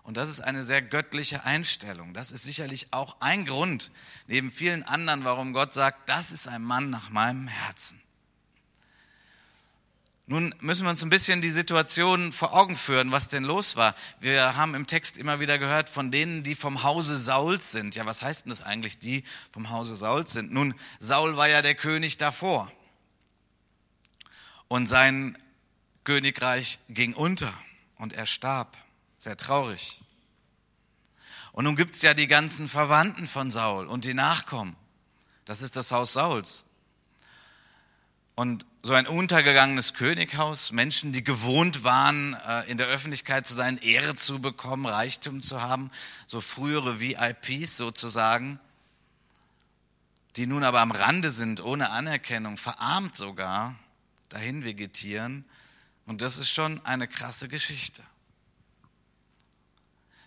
Und 0.08 0.16
das 0.16 0.30
ist 0.30 0.40
eine 0.40 0.64
sehr 0.64 0.82
göttliche 0.82 1.44
Einstellung. 1.44 2.14
Das 2.14 2.32
ist 2.32 2.46
sicherlich 2.46 2.94
auch 2.94 3.18
ein 3.20 3.46
Grund, 3.46 3.92
neben 4.26 4.52
vielen 4.52 4.84
anderen, 4.84 5.26
warum 5.26 5.52
Gott 5.52 5.74
sagt, 5.74 6.08
das 6.08 6.32
ist 6.32 6.48
ein 6.48 6.64
Mann 6.64 6.90
nach 6.90 7.10
meinem 7.10 7.50
Herzen. 7.50 8.02
Nun 10.26 10.56
müssen 10.62 10.86
wir 10.86 10.92
uns 10.92 11.04
ein 11.04 11.10
bisschen 11.10 11.42
die 11.42 11.50
Situation 11.50 12.32
vor 12.32 12.54
Augen 12.54 12.78
führen, 12.78 13.12
was 13.12 13.28
denn 13.28 13.44
los 13.44 13.76
war. 13.76 13.96
Wir 14.22 14.56
haben 14.56 14.76
im 14.76 14.88
Text 14.88 15.18
immer 15.18 15.42
wieder 15.42 15.60
gehört 15.60 15.90
von 15.90 16.10
denen, 16.10 16.42
die 16.42 16.56
vom 16.56 16.84
Hause 16.84 17.18
Sauls 17.18 17.74
sind. 17.74 17.94
Ja, 17.96 18.06
was 18.06 18.24
heißt 18.24 18.46
denn 18.46 18.52
das 18.52 18.62
eigentlich, 18.62 19.00
die 19.00 19.26
vom 19.52 19.72
Hause 19.72 19.94
Sauls 19.94 20.32
sind? 20.32 20.54
Nun, 20.54 20.74
Saul 21.00 21.36
war 21.36 21.50
ja 21.50 21.62
der 21.62 21.76
König 21.76 22.16
davor 22.16 22.72
und 24.70 24.88
sein 24.88 25.38
Königreich 26.06 26.80
ging 26.88 27.14
unter 27.14 27.54
und 27.98 28.14
er 28.14 28.26
starb. 28.26 28.78
Sehr 29.18 29.38
traurig. 29.38 30.02
Und 31.52 31.64
nun 31.64 31.76
gibt's 31.76 32.02
ja 32.04 32.14
die 32.14 32.28
ganzen 32.28 32.68
Verwandten 32.68 33.28
von 33.28 33.52
Saul 33.52 33.88
und 33.88 34.06
die 34.06 34.14
Nachkommen. 34.14 34.76
Das 35.46 35.62
ist 35.62 35.76
das 35.76 35.92
Haus 35.92 36.14
Sauls. 36.14 36.66
Und 38.36 38.66
so 38.84 38.94
ein 38.94 39.08
untergegangenes 39.08 39.96
Könighaus, 39.96 40.72
Menschen, 40.72 41.12
die 41.12 41.24
gewohnt 41.24 41.84
waren, 41.84 42.36
äh, 42.48 42.70
in 42.70 42.78
der 42.78 42.86
Öffentlichkeit 42.86 43.48
zu 43.48 43.56
sein, 43.56 43.80
Ehre 43.80 44.14
zu 44.14 44.40
bekommen, 44.40 44.86
Reichtum 44.86 45.42
zu 45.42 45.62
haben, 45.62 45.90
so 46.28 46.40
frühere 46.40 47.00
VIPs 47.00 47.76
sozusagen, 47.76 48.60
die 50.36 50.46
nun 50.46 50.64
aber 50.64 50.82
am 50.82 50.92
Rande 50.92 51.32
sind, 51.32 51.62
ohne 51.62 51.90
Anerkennung, 51.90 52.58
verarmt 52.58 53.16
sogar, 53.16 53.76
dahin 54.30 54.64
vegetieren. 54.64 55.44
Und 56.06 56.22
das 56.22 56.38
ist 56.38 56.52
schon 56.52 56.86
eine 56.86 57.08
krasse 57.08 57.48
Geschichte. 57.48 58.04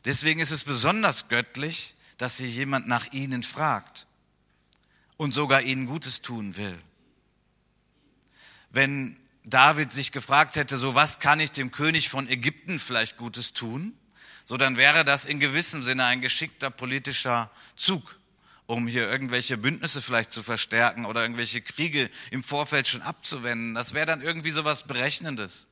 Deswegen 0.04 0.40
ist 0.40 0.50
es 0.50 0.64
besonders 0.64 1.28
göttlich, 1.28 1.94
dass 2.18 2.38
hier 2.38 2.48
jemand 2.48 2.88
nach 2.88 3.12
ihnen 3.12 3.42
fragt 3.42 4.06
und 5.16 5.32
sogar 5.32 5.62
ihnen 5.62 5.86
Gutes 5.86 6.22
tun 6.22 6.56
will. 6.56 6.78
Wenn 8.70 9.16
David 9.44 9.92
sich 9.92 10.12
gefragt 10.12 10.56
hätte, 10.56 10.78
so 10.78 10.94
was 10.94 11.18
kann 11.18 11.40
ich 11.40 11.52
dem 11.52 11.70
König 11.70 12.08
von 12.08 12.28
Ägypten 12.28 12.78
vielleicht 12.78 13.16
Gutes 13.16 13.52
tun, 13.52 13.94
so 14.44 14.56
dann 14.56 14.76
wäre 14.76 15.04
das 15.04 15.26
in 15.26 15.40
gewissem 15.40 15.82
Sinne 15.82 16.04
ein 16.04 16.20
geschickter 16.20 16.70
politischer 16.70 17.50
Zug 17.76 18.20
um 18.70 18.86
hier 18.86 19.08
irgendwelche 19.08 19.58
Bündnisse 19.58 20.00
vielleicht 20.00 20.32
zu 20.32 20.42
verstärken 20.42 21.04
oder 21.04 21.22
irgendwelche 21.22 21.60
Kriege 21.60 22.08
im 22.30 22.42
Vorfeld 22.42 22.88
schon 22.88 23.02
abzuwenden. 23.02 23.74
Das 23.74 23.94
wäre 23.94 24.06
dann 24.06 24.22
irgendwie 24.22 24.50
so 24.50 24.64
was 24.64 24.86
Berechnendes. 24.86 25.66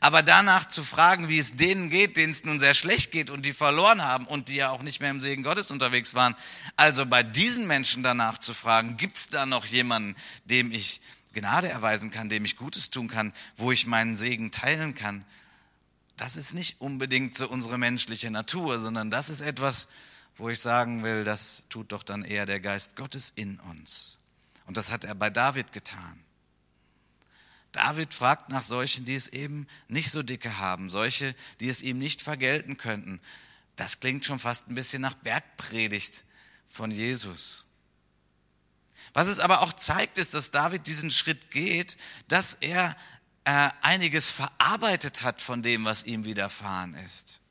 Aber 0.00 0.22
danach 0.22 0.66
zu 0.66 0.82
fragen, 0.84 1.28
wie 1.28 1.38
es 1.38 1.56
denen 1.56 1.90
geht, 1.90 2.16
denen 2.16 2.32
es 2.32 2.44
nun 2.44 2.60
sehr 2.60 2.74
schlecht 2.74 3.12
geht 3.12 3.30
und 3.30 3.44
die 3.44 3.52
verloren 3.52 4.02
haben 4.02 4.26
und 4.26 4.48
die 4.48 4.56
ja 4.56 4.70
auch 4.70 4.82
nicht 4.82 5.00
mehr 5.00 5.10
im 5.10 5.20
Segen 5.20 5.42
Gottes 5.42 5.70
unterwegs 5.70 6.14
waren, 6.14 6.34
also 6.76 7.06
bei 7.06 7.22
diesen 7.22 7.66
Menschen 7.66 8.02
danach 8.02 8.38
zu 8.38 8.54
fragen, 8.54 8.96
gibt 8.96 9.16
es 9.16 9.28
da 9.28 9.46
noch 9.46 9.66
jemanden, 9.66 10.16
dem 10.44 10.72
ich 10.72 11.00
Gnade 11.32 11.68
erweisen 11.68 12.10
kann, 12.10 12.28
dem 12.28 12.44
ich 12.44 12.56
Gutes 12.56 12.90
tun 12.90 13.08
kann, 13.08 13.32
wo 13.56 13.72
ich 13.72 13.86
meinen 13.86 14.16
Segen 14.16 14.50
teilen 14.50 14.94
kann, 14.94 15.24
das 16.16 16.36
ist 16.36 16.54
nicht 16.54 16.80
unbedingt 16.80 17.36
so 17.36 17.48
unsere 17.48 17.78
menschliche 17.78 18.30
Natur, 18.30 18.80
sondern 18.80 19.10
das 19.10 19.30
ist 19.30 19.40
etwas, 19.40 19.88
wo 20.36 20.48
ich 20.48 20.60
sagen 20.60 21.02
will, 21.02 21.24
das 21.24 21.64
tut 21.68 21.92
doch 21.92 22.02
dann 22.02 22.22
eher 22.22 22.46
der 22.46 22.60
Geist 22.60 22.96
Gottes 22.96 23.32
in 23.34 23.58
uns. 23.60 24.18
Und 24.66 24.76
das 24.76 24.90
hat 24.90 25.04
er 25.04 25.14
bei 25.14 25.30
David 25.30 25.72
getan. 25.72 26.22
David 27.72 28.12
fragt 28.12 28.50
nach 28.50 28.62
solchen, 28.62 29.04
die 29.04 29.14
es 29.14 29.28
eben 29.28 29.66
nicht 29.88 30.10
so 30.10 30.22
dicke 30.22 30.58
haben, 30.58 30.90
solche, 30.90 31.34
die 31.60 31.68
es 31.68 31.82
ihm 31.82 31.98
nicht 31.98 32.22
vergelten 32.22 32.76
könnten. 32.76 33.20
Das 33.76 34.00
klingt 34.00 34.24
schon 34.24 34.38
fast 34.38 34.68
ein 34.68 34.74
bisschen 34.74 35.02
nach 35.02 35.14
Bergpredigt 35.14 36.24
von 36.66 36.90
Jesus. 36.90 37.66
Was 39.14 39.28
es 39.28 39.40
aber 39.40 39.62
auch 39.62 39.72
zeigt, 39.72 40.18
ist, 40.18 40.34
dass 40.34 40.50
David 40.50 40.86
diesen 40.86 41.10
Schritt 41.10 41.50
geht, 41.50 41.96
dass 42.28 42.54
er 42.54 42.96
äh, 43.44 43.70
einiges 43.82 44.30
verarbeitet 44.30 45.22
hat 45.22 45.42
von 45.42 45.62
dem, 45.62 45.84
was 45.84 46.04
ihm 46.04 46.24
widerfahren 46.24 46.94
ist. 46.94 47.41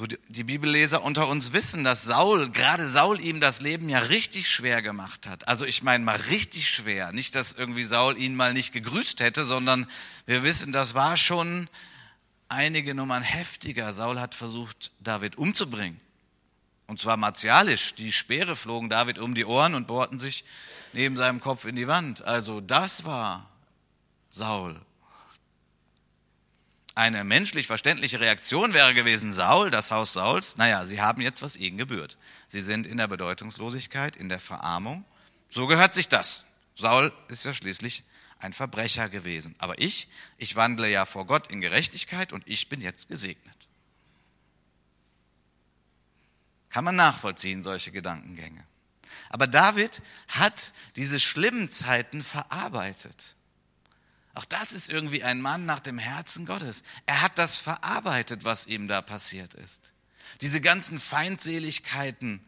So 0.00 0.06
die 0.06 0.44
Bibelleser 0.44 1.02
unter 1.02 1.28
uns 1.28 1.52
wissen, 1.52 1.84
dass 1.84 2.04
Saul, 2.04 2.48
gerade 2.48 2.88
Saul 2.88 3.20
ihm 3.20 3.38
das 3.38 3.60
Leben 3.60 3.90
ja 3.90 3.98
richtig 3.98 4.48
schwer 4.48 4.80
gemacht 4.80 5.26
hat. 5.26 5.46
Also 5.46 5.66
ich 5.66 5.82
meine 5.82 6.02
mal 6.02 6.16
richtig 6.16 6.70
schwer. 6.70 7.12
Nicht, 7.12 7.34
dass 7.34 7.52
irgendwie 7.52 7.84
Saul 7.84 8.16
ihn 8.16 8.34
mal 8.34 8.54
nicht 8.54 8.72
gegrüßt 8.72 9.20
hätte, 9.20 9.44
sondern 9.44 9.86
wir 10.24 10.42
wissen, 10.42 10.72
das 10.72 10.94
war 10.94 11.18
schon 11.18 11.68
einige 12.48 12.94
Nummern 12.94 13.22
heftiger. 13.22 13.92
Saul 13.92 14.18
hat 14.18 14.34
versucht, 14.34 14.90
David 15.00 15.36
umzubringen. 15.36 16.00
Und 16.86 16.98
zwar 16.98 17.18
martialisch. 17.18 17.94
Die 17.94 18.10
Speere 18.10 18.56
flogen 18.56 18.88
David 18.88 19.18
um 19.18 19.34
die 19.34 19.44
Ohren 19.44 19.74
und 19.74 19.86
bohrten 19.86 20.18
sich 20.18 20.46
neben 20.94 21.18
seinem 21.18 21.42
Kopf 21.42 21.66
in 21.66 21.76
die 21.76 21.88
Wand. 21.88 22.22
Also 22.22 22.62
das 22.62 23.04
war 23.04 23.50
Saul. 24.30 24.80
Eine 26.94 27.24
menschlich 27.24 27.66
verständliche 27.66 28.20
Reaktion 28.20 28.72
wäre 28.72 28.94
gewesen, 28.94 29.32
Saul, 29.32 29.70
das 29.70 29.90
Haus 29.90 30.12
Sauls, 30.12 30.56
naja, 30.56 30.84
sie 30.86 31.00
haben 31.00 31.22
jetzt, 31.22 31.40
was 31.40 31.56
ihnen 31.56 31.78
gebührt. 31.78 32.18
Sie 32.48 32.60
sind 32.60 32.86
in 32.86 32.96
der 32.96 33.06
Bedeutungslosigkeit, 33.06 34.16
in 34.16 34.28
der 34.28 34.40
Verarmung. 34.40 35.04
So 35.48 35.66
gehört 35.66 35.94
sich 35.94 36.08
das. 36.08 36.46
Saul 36.74 37.12
ist 37.28 37.44
ja 37.44 37.54
schließlich 37.54 38.02
ein 38.38 38.52
Verbrecher 38.52 39.08
gewesen. 39.08 39.54
Aber 39.58 39.78
ich, 39.78 40.08
ich 40.38 40.56
wandle 40.56 40.88
ja 40.88 41.04
vor 41.04 41.26
Gott 41.26 41.50
in 41.50 41.60
Gerechtigkeit 41.60 42.32
und 42.32 42.42
ich 42.46 42.68
bin 42.68 42.80
jetzt 42.80 43.08
gesegnet. 43.08 43.68
Kann 46.70 46.84
man 46.84 46.96
nachvollziehen, 46.96 47.62
solche 47.62 47.92
Gedankengänge. 47.92 48.64
Aber 49.28 49.46
David 49.46 50.02
hat 50.28 50.72
diese 50.96 51.20
schlimmen 51.20 51.70
Zeiten 51.70 52.22
verarbeitet. 52.22 53.36
Auch 54.34 54.44
das 54.44 54.72
ist 54.72 54.88
irgendwie 54.88 55.24
ein 55.24 55.40
Mann 55.40 55.66
nach 55.66 55.80
dem 55.80 55.98
Herzen 55.98 56.46
Gottes. 56.46 56.82
Er 57.06 57.22
hat 57.22 57.36
das 57.36 57.58
verarbeitet, 57.58 58.44
was 58.44 58.66
ihm 58.66 58.86
da 58.86 59.02
passiert 59.02 59.54
ist. 59.54 59.92
Diese 60.40 60.60
ganzen 60.60 60.98
Feindseligkeiten, 60.98 62.46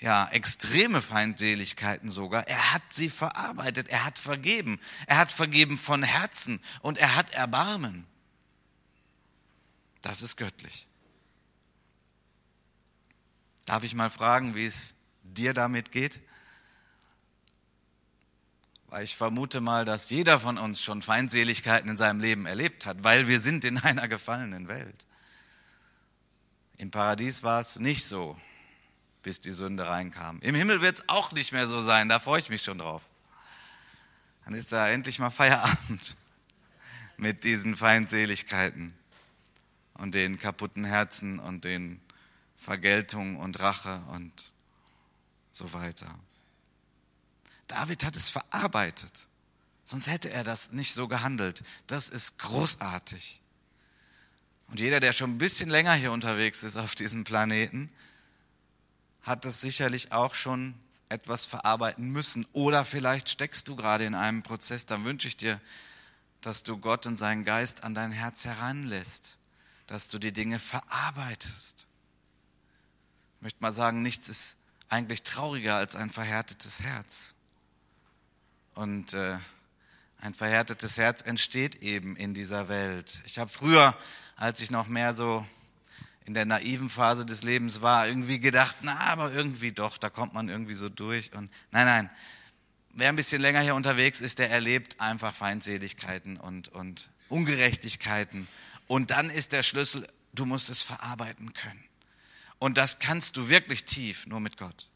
ja, 0.00 0.28
extreme 0.28 1.00
Feindseligkeiten 1.00 2.10
sogar, 2.10 2.46
er 2.46 2.72
hat 2.72 2.82
sie 2.90 3.08
verarbeitet, 3.08 3.88
er 3.88 4.04
hat 4.04 4.18
vergeben. 4.18 4.78
Er 5.06 5.16
hat 5.16 5.32
vergeben 5.32 5.78
von 5.78 6.02
Herzen 6.02 6.60
und 6.82 6.98
er 6.98 7.16
hat 7.16 7.32
Erbarmen. 7.32 8.06
Das 10.02 10.20
ist 10.20 10.36
göttlich. 10.36 10.86
Darf 13.64 13.82
ich 13.82 13.94
mal 13.94 14.10
fragen, 14.10 14.54
wie 14.54 14.66
es 14.66 14.94
dir 15.22 15.54
damit 15.54 15.90
geht? 15.90 16.20
Weil 18.94 19.02
ich 19.02 19.16
vermute 19.16 19.60
mal, 19.60 19.84
dass 19.84 20.08
jeder 20.08 20.38
von 20.38 20.56
uns 20.56 20.80
schon 20.80 21.02
Feindseligkeiten 21.02 21.90
in 21.90 21.96
seinem 21.96 22.20
Leben 22.20 22.46
erlebt 22.46 22.86
hat, 22.86 23.02
weil 23.02 23.26
wir 23.26 23.40
sind 23.40 23.64
in 23.64 23.76
einer 23.82 24.06
gefallenen 24.06 24.68
Welt. 24.68 25.04
Im 26.76 26.92
Paradies 26.92 27.42
war 27.42 27.58
es 27.58 27.80
nicht 27.80 28.06
so, 28.06 28.40
bis 29.24 29.40
die 29.40 29.50
Sünde 29.50 29.88
reinkam. 29.88 30.38
Im 30.42 30.54
Himmel 30.54 30.80
wird 30.80 30.94
es 30.94 31.08
auch 31.08 31.32
nicht 31.32 31.50
mehr 31.50 31.66
so 31.66 31.82
sein, 31.82 32.08
da 32.08 32.20
freue 32.20 32.38
ich 32.38 32.50
mich 32.50 32.62
schon 32.62 32.78
drauf. 32.78 33.02
Dann 34.44 34.54
ist 34.54 34.70
da 34.70 34.88
endlich 34.88 35.18
mal 35.18 35.30
Feierabend 35.30 36.16
mit 37.16 37.42
diesen 37.42 37.76
Feindseligkeiten 37.76 38.96
und 39.94 40.14
den 40.14 40.38
kaputten 40.38 40.84
Herzen 40.84 41.40
und 41.40 41.64
den 41.64 42.00
Vergeltungen 42.54 43.38
und 43.38 43.58
Rache 43.58 44.04
und 44.12 44.52
so 45.50 45.72
weiter. 45.72 46.16
David 47.66 48.04
hat 48.04 48.16
es 48.16 48.30
verarbeitet. 48.30 49.28
Sonst 49.84 50.08
hätte 50.08 50.30
er 50.30 50.44
das 50.44 50.72
nicht 50.72 50.94
so 50.94 51.08
gehandelt. 51.08 51.62
Das 51.86 52.08
ist 52.08 52.38
großartig. 52.38 53.40
Und 54.68 54.80
jeder, 54.80 55.00
der 55.00 55.12
schon 55.12 55.32
ein 55.32 55.38
bisschen 55.38 55.68
länger 55.68 55.94
hier 55.94 56.12
unterwegs 56.12 56.62
ist 56.62 56.76
auf 56.76 56.94
diesem 56.94 57.24
Planeten, 57.24 57.92
hat 59.22 59.44
das 59.44 59.60
sicherlich 59.60 60.12
auch 60.12 60.34
schon 60.34 60.74
etwas 61.08 61.46
verarbeiten 61.46 62.10
müssen. 62.10 62.46
Oder 62.52 62.84
vielleicht 62.84 63.28
steckst 63.28 63.68
du 63.68 63.76
gerade 63.76 64.04
in 64.04 64.14
einem 64.14 64.42
Prozess. 64.42 64.86
Dann 64.86 65.04
wünsche 65.04 65.28
ich 65.28 65.36
dir, 65.36 65.60
dass 66.40 66.62
du 66.62 66.78
Gott 66.78 67.06
und 67.06 67.16
seinen 67.16 67.44
Geist 67.44 67.84
an 67.84 67.94
dein 67.94 68.12
Herz 68.12 68.44
heranlässt, 68.44 69.38
dass 69.86 70.08
du 70.08 70.18
die 70.18 70.32
Dinge 70.32 70.58
verarbeitest. 70.58 71.86
Ich 73.36 73.42
möchte 73.42 73.62
mal 73.62 73.72
sagen, 73.72 74.02
nichts 74.02 74.28
ist 74.28 74.56
eigentlich 74.88 75.22
trauriger 75.22 75.76
als 75.76 75.96
ein 75.96 76.10
verhärtetes 76.10 76.82
Herz. 76.82 77.33
Und 78.74 79.14
äh, 79.14 79.38
ein 80.18 80.34
verhärtetes 80.34 80.98
Herz 80.98 81.22
entsteht 81.22 81.82
eben 81.82 82.16
in 82.16 82.34
dieser 82.34 82.68
Welt. 82.68 83.22
Ich 83.26 83.38
habe 83.38 83.50
früher, 83.50 83.96
als 84.36 84.60
ich 84.60 84.70
noch 84.70 84.86
mehr 84.86 85.14
so 85.14 85.46
in 86.24 86.34
der 86.34 86.46
naiven 86.46 86.88
Phase 86.88 87.26
des 87.26 87.42
Lebens 87.42 87.82
war, 87.82 88.08
irgendwie 88.08 88.40
gedacht, 88.40 88.76
na, 88.80 88.98
aber 89.00 89.32
irgendwie 89.32 89.72
doch, 89.72 89.98
da 89.98 90.08
kommt 90.08 90.32
man 90.32 90.48
irgendwie 90.48 90.74
so 90.74 90.88
durch. 90.88 91.32
Und 91.34 91.50
nein, 91.70 91.86
nein, 91.86 92.10
wer 92.94 93.10
ein 93.10 93.16
bisschen 93.16 93.42
länger 93.42 93.60
hier 93.60 93.74
unterwegs 93.74 94.20
ist, 94.20 94.38
der 94.38 94.50
erlebt 94.50 95.00
einfach 95.00 95.34
Feindseligkeiten 95.34 96.38
und, 96.38 96.68
und 96.68 97.10
Ungerechtigkeiten. 97.28 98.48
Und 98.86 99.10
dann 99.10 99.28
ist 99.30 99.52
der 99.52 99.62
Schlüssel, 99.62 100.06
du 100.32 100.46
musst 100.46 100.70
es 100.70 100.82
verarbeiten 100.82 101.52
können. 101.52 101.84
Und 102.58 102.78
das 102.78 102.98
kannst 102.98 103.36
du 103.36 103.48
wirklich 103.48 103.84
tief 103.84 104.26
nur 104.26 104.40
mit 104.40 104.56
Gott. 104.56 104.88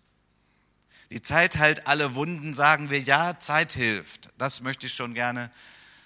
Die 1.10 1.22
Zeit 1.22 1.56
heilt 1.56 1.86
alle 1.86 2.14
Wunden, 2.14 2.54
sagen 2.54 2.90
wir, 2.90 3.00
ja, 3.00 3.38
Zeit 3.38 3.72
hilft. 3.72 4.28
Das 4.36 4.60
möchte 4.60 4.86
ich 4.86 4.94
schon 4.94 5.14
gerne 5.14 5.50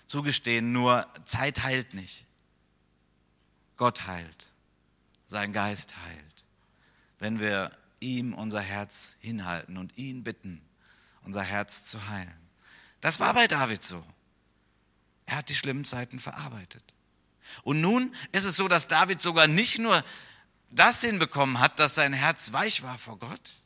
zugestehen, 0.07 0.73
nur 0.73 1.07
Zeit 1.25 1.63
heilt 1.63 1.95
nicht. 1.95 2.27
Gott 3.77 4.07
heilt, 4.07 4.49
sein 5.27 5.53
Geist 5.53 5.97
heilt, 6.05 6.45
wenn 7.19 7.41
wir 7.41 7.73
ihm 7.99 8.35
unser 8.35 8.61
Herz 8.61 9.17
hinhalten 9.21 9.77
und 9.77 9.97
ihn 9.99 10.23
bitten, 10.23 10.63
unser 11.23 11.43
Herz 11.43 11.87
zu 11.87 12.09
heilen. 12.09 12.49
Das 13.01 13.19
war 13.19 13.35
bei 13.35 13.49
David 13.49 13.83
so. 13.83 14.05
Er 15.27 15.37
hat 15.37 15.49
die 15.49 15.55
schlimmen 15.55 15.85
Zeiten 15.85 16.21
verarbeitet. 16.21 16.85
Und 17.63 17.81
nun 17.81 18.15
ist 18.31 18.45
es 18.45 18.57
so, 18.57 18.69
dass 18.69 18.87
David 18.87 19.21
sogar 19.21 19.47
nicht 19.47 19.79
nur 19.79 20.05
das 20.71 21.01
hinbekommen 21.01 21.59
hat, 21.59 21.79
dass 21.81 21.95
sein 21.95 22.13
Herz 22.13 22.53
weich 22.53 22.83
war 22.83 22.99
vor 22.99 23.19
Gott, 23.19 23.62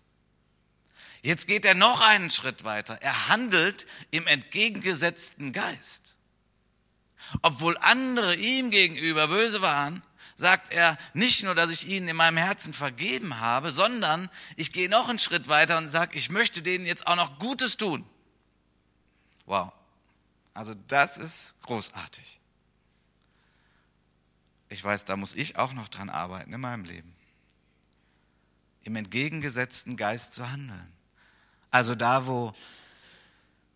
Jetzt 1.27 1.49
geht 1.49 1.65
er 1.65 1.75
noch 1.75 2.03
einen 2.03 2.31
Schritt 2.31 2.63
weiter. 2.63 3.03
Er 3.03 3.27
handelt 3.27 3.85
im 4.13 4.29
entgegengesetzten 4.29 5.53
Geist. 5.53 6.15
Obwohl 7.43 7.77
andere 7.79 8.37
ihm 8.37 8.71
gegenüber 8.71 9.27
böse 9.27 9.61
waren, 9.61 10.01
sagt 10.37 10.73
er 10.73 10.97
nicht 11.15 11.43
nur, 11.43 11.57
dass 11.57 11.73
ich 11.73 11.89
ihnen 11.89 12.07
in 12.07 12.15
meinem 12.15 12.37
Herzen 12.37 12.73
vergeben 12.73 13.41
habe, 13.41 13.73
sondern 13.73 14.31
ich 14.55 14.73
gehe 14.73 14.89
noch 14.89 15.09
einen 15.09 15.19
Schritt 15.19 15.49
weiter 15.49 15.79
und 15.79 15.89
sage, 15.89 16.17
ich 16.17 16.31
möchte 16.31 16.63
denen 16.63 16.87
jetzt 16.87 17.09
auch 17.09 17.17
noch 17.17 17.41
Gutes 17.41 17.77
tun. 17.77 18.09
Wow. 19.47 19.73
Also 20.55 20.75
das 20.87 21.19
ist 21.19 21.61
großartig. 21.63 22.39
Ich 24.69 24.85
weiß, 24.85 25.07
da 25.07 25.17
muss 25.17 25.35
ich 25.35 25.57
auch 25.59 25.73
noch 25.73 25.89
dran 25.89 26.09
arbeiten 26.09 26.53
in 26.53 26.61
meinem 26.61 26.85
Leben. 26.85 27.17
Im 28.85 28.95
entgegengesetzten 28.95 29.97
Geist 29.97 30.33
zu 30.33 30.49
handeln. 30.49 30.96
Also 31.77 31.95
da, 31.95 32.27
wo 32.27 32.55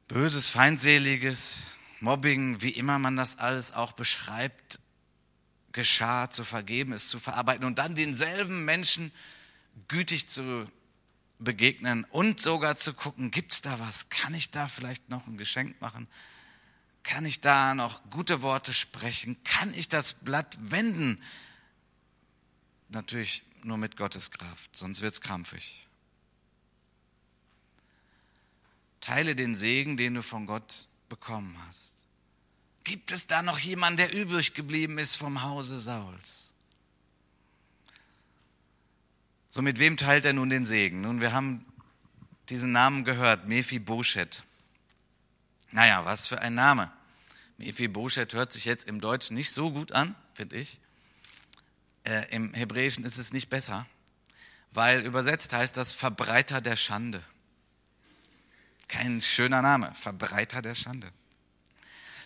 Böses, 0.08 0.48
Feindseliges, 0.48 1.66
Mobbing, 2.00 2.62
wie 2.62 2.70
immer 2.70 2.98
man 2.98 3.14
das 3.14 3.36
alles 3.36 3.72
auch 3.72 3.92
beschreibt, 3.92 4.80
geschah, 5.72 6.30
zu 6.30 6.44
vergeben, 6.44 6.94
es 6.94 7.10
zu 7.10 7.18
verarbeiten 7.18 7.66
und 7.66 7.78
dann 7.78 7.94
denselben 7.94 8.64
Menschen 8.64 9.12
gütig 9.88 10.30
zu 10.30 10.66
begegnen 11.40 12.04
und 12.04 12.40
sogar 12.40 12.74
zu 12.76 12.94
gucken, 12.94 13.30
gibt 13.30 13.52
es 13.52 13.60
da 13.60 13.78
was? 13.80 14.08
Kann 14.08 14.32
ich 14.32 14.50
da 14.50 14.66
vielleicht 14.66 15.10
noch 15.10 15.26
ein 15.26 15.36
Geschenk 15.36 15.78
machen? 15.82 16.08
Kann 17.02 17.26
ich 17.26 17.42
da 17.42 17.74
noch 17.74 18.00
gute 18.08 18.40
Worte 18.40 18.72
sprechen? 18.72 19.36
Kann 19.44 19.74
ich 19.74 19.90
das 19.90 20.14
Blatt 20.14 20.56
wenden? 20.58 21.22
Natürlich 22.88 23.42
nur 23.62 23.76
mit 23.76 23.98
Gottes 23.98 24.30
Kraft, 24.30 24.74
sonst 24.74 25.02
wird 25.02 25.12
es 25.12 25.20
krampfig. 25.20 25.86
Teile 29.00 29.34
den 29.34 29.54
Segen, 29.54 29.96
den 29.96 30.14
du 30.14 30.22
von 30.22 30.46
Gott 30.46 30.88
bekommen 31.08 31.56
hast. 31.66 32.06
Gibt 32.84 33.12
es 33.12 33.26
da 33.26 33.42
noch 33.42 33.58
jemanden, 33.58 33.98
der 33.98 34.12
übrig 34.12 34.54
geblieben 34.54 34.98
ist 34.98 35.16
vom 35.16 35.42
Hause 35.42 35.78
Sauls? 35.78 36.52
So, 39.48 39.62
mit 39.62 39.78
wem 39.78 39.96
teilt 39.96 40.24
er 40.24 40.32
nun 40.32 40.48
den 40.48 40.64
Segen? 40.64 41.00
Nun, 41.00 41.20
wir 41.20 41.32
haben 41.32 41.64
diesen 42.48 42.72
Namen 42.72 43.04
gehört, 43.04 43.48
Mephibosheth. 43.48 44.44
Naja, 45.72 46.04
was 46.04 46.26
für 46.26 46.40
ein 46.40 46.54
Name. 46.54 46.90
Mephibosheth 47.58 48.32
hört 48.32 48.52
sich 48.52 48.64
jetzt 48.64 48.86
im 48.86 49.00
Deutschen 49.00 49.36
nicht 49.36 49.50
so 49.50 49.70
gut 49.70 49.92
an, 49.92 50.14
finde 50.34 50.56
ich. 50.56 50.80
Äh, 52.04 52.34
Im 52.34 52.54
Hebräischen 52.54 53.04
ist 53.04 53.18
es 53.18 53.32
nicht 53.32 53.50
besser, 53.50 53.86
weil 54.72 55.04
übersetzt 55.04 55.52
heißt 55.52 55.76
das 55.76 55.92
Verbreiter 55.92 56.60
der 56.60 56.76
Schande. 56.76 57.22
Kein 58.90 59.22
schöner 59.22 59.62
Name, 59.62 59.94
Verbreiter 59.94 60.62
der 60.62 60.74
Schande. 60.74 61.06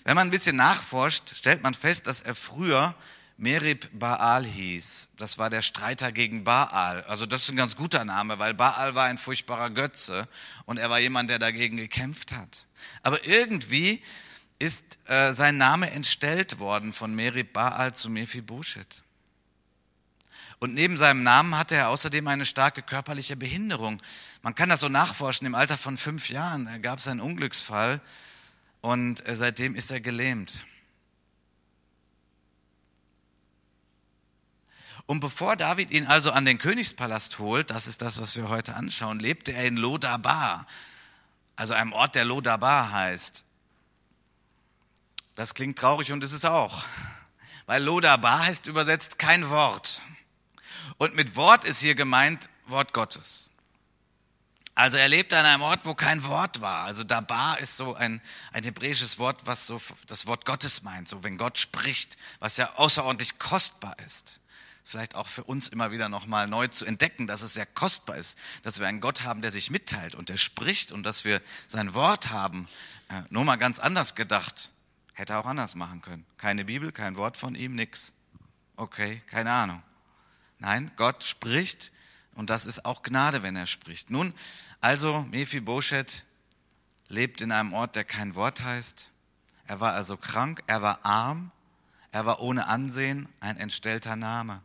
Wenn 0.04 0.14
man 0.14 0.28
ein 0.28 0.30
bisschen 0.30 0.56
nachforscht, 0.56 1.36
stellt 1.36 1.62
man 1.62 1.74
fest, 1.74 2.06
dass 2.06 2.22
er 2.22 2.34
früher 2.34 2.94
Merib 3.36 3.86
Baal 3.92 4.46
hieß. 4.46 5.10
Das 5.18 5.36
war 5.36 5.50
der 5.50 5.60
Streiter 5.60 6.10
gegen 6.10 6.42
Baal. 6.44 7.04
Also 7.04 7.26
das 7.26 7.42
ist 7.42 7.50
ein 7.50 7.56
ganz 7.56 7.76
guter 7.76 8.06
Name, 8.06 8.38
weil 8.38 8.54
Baal 8.54 8.94
war 8.94 9.04
ein 9.04 9.18
furchtbarer 9.18 9.70
Götze 9.70 10.26
und 10.64 10.78
er 10.78 10.88
war 10.88 11.00
jemand, 11.00 11.28
der 11.28 11.38
dagegen 11.38 11.76
gekämpft 11.76 12.32
hat. 12.32 12.66
Aber 13.02 13.22
irgendwie 13.26 14.02
ist 14.58 14.98
äh, 15.06 15.32
sein 15.34 15.58
Name 15.58 15.90
entstellt 15.90 16.58
worden 16.58 16.94
von 16.94 17.14
Merib 17.14 17.52
Baal 17.52 17.94
zu 17.94 18.08
Mephibosheth. 18.08 19.02
Und 20.64 20.72
neben 20.72 20.96
seinem 20.96 21.22
Namen 21.22 21.58
hatte 21.58 21.74
er 21.74 21.90
außerdem 21.90 22.26
eine 22.26 22.46
starke 22.46 22.80
körperliche 22.80 23.36
Behinderung. 23.36 24.00
Man 24.40 24.54
kann 24.54 24.70
das 24.70 24.80
so 24.80 24.88
nachforschen. 24.88 25.46
Im 25.46 25.54
Alter 25.54 25.76
von 25.76 25.98
fünf 25.98 26.30
Jahren 26.30 26.80
gab 26.80 27.00
es 27.00 27.06
einen 27.06 27.20
Unglücksfall 27.20 28.00
und 28.80 29.28
äh, 29.28 29.36
seitdem 29.36 29.74
ist 29.74 29.90
er 29.90 30.00
gelähmt. 30.00 30.64
Und 35.04 35.20
bevor 35.20 35.54
David 35.54 35.90
ihn 35.90 36.06
also 36.06 36.30
an 36.30 36.46
den 36.46 36.56
Königspalast 36.56 37.38
holt, 37.40 37.68
das 37.68 37.86
ist 37.86 38.00
das, 38.00 38.18
was 38.18 38.34
wir 38.34 38.48
heute 38.48 38.74
anschauen, 38.74 39.18
lebte 39.18 39.52
er 39.52 39.66
in 39.66 39.76
Lodabar, 39.76 40.66
also 41.56 41.74
einem 41.74 41.92
Ort, 41.92 42.14
der 42.14 42.24
Lodabar 42.24 42.90
heißt. 42.90 43.44
Das 45.34 45.52
klingt 45.52 45.78
traurig 45.78 46.10
und 46.10 46.24
ist 46.24 46.32
es 46.32 46.46
auch, 46.46 46.86
weil 47.66 47.82
Lodabar 47.82 48.46
heißt 48.46 48.66
übersetzt 48.66 49.18
kein 49.18 49.50
Wort. 49.50 50.00
Und 50.98 51.14
mit 51.14 51.36
Wort 51.36 51.64
ist 51.64 51.80
hier 51.80 51.94
gemeint 51.94 52.48
Wort 52.66 52.92
Gottes. 52.92 53.50
Also 54.76 54.96
er 54.96 55.08
lebte 55.08 55.38
an 55.38 55.46
einem 55.46 55.62
Ort, 55.62 55.86
wo 55.86 55.94
kein 55.94 56.24
Wort 56.24 56.60
war. 56.60 56.82
Also 56.82 57.04
Dabar 57.04 57.60
ist 57.60 57.76
so 57.76 57.94
ein, 57.94 58.20
ein 58.52 58.64
hebräisches 58.64 59.18
Wort, 59.18 59.46
was 59.46 59.66
so 59.66 59.80
das 60.06 60.26
Wort 60.26 60.44
Gottes 60.44 60.82
meint, 60.82 61.08
so 61.08 61.22
wenn 61.22 61.38
Gott 61.38 61.58
spricht, 61.58 62.16
was 62.40 62.56
ja 62.56 62.74
außerordentlich 62.74 63.38
kostbar 63.38 63.96
ist. 64.04 64.40
Vielleicht 64.82 65.14
auch 65.14 65.28
für 65.28 65.44
uns 65.44 65.68
immer 65.68 65.92
wieder 65.92 66.08
nochmal 66.08 66.48
neu 66.48 66.68
zu 66.68 66.84
entdecken, 66.84 67.26
dass 67.26 67.42
es 67.42 67.54
sehr 67.54 67.66
kostbar 67.66 68.16
ist, 68.16 68.36
dass 68.64 68.80
wir 68.80 68.86
einen 68.86 69.00
Gott 69.00 69.22
haben, 69.22 69.40
der 69.42 69.52
sich 69.52 69.70
mitteilt 69.70 70.14
und 70.14 70.28
der 70.28 70.36
spricht 70.36 70.92
und 70.92 71.04
dass 71.04 71.24
wir 71.24 71.40
sein 71.68 71.94
Wort 71.94 72.30
haben. 72.30 72.68
Äh, 73.08 73.22
nur 73.30 73.44
mal 73.44 73.56
ganz 73.56 73.78
anders 73.78 74.14
gedacht. 74.14 74.72
Hätte 75.14 75.38
auch 75.38 75.46
anders 75.46 75.76
machen 75.76 76.02
können. 76.02 76.26
Keine 76.36 76.64
Bibel, 76.64 76.90
kein 76.90 77.16
Wort 77.16 77.36
von 77.36 77.54
ihm, 77.54 77.76
nix. 77.76 78.12
Okay, 78.76 79.22
keine 79.30 79.52
Ahnung. 79.52 79.82
Nein, 80.64 80.90
Gott 80.96 81.24
spricht 81.24 81.92
und 82.36 82.48
das 82.48 82.64
ist 82.64 82.86
auch 82.86 83.02
Gnade, 83.02 83.42
wenn 83.42 83.54
er 83.54 83.66
spricht. 83.66 84.08
Nun, 84.08 84.32
also 84.80 85.20
Mephibosheth 85.30 86.24
lebt 87.08 87.42
in 87.42 87.52
einem 87.52 87.74
Ort, 87.74 87.96
der 87.96 88.04
kein 88.04 88.34
Wort 88.34 88.62
heißt. 88.62 89.10
Er 89.66 89.80
war 89.80 89.92
also 89.92 90.16
krank, 90.16 90.62
er 90.66 90.80
war 90.80 91.04
arm, 91.04 91.50
er 92.12 92.24
war 92.24 92.40
ohne 92.40 92.66
Ansehen, 92.66 93.28
ein 93.40 93.58
entstellter 93.58 94.16
Name. 94.16 94.62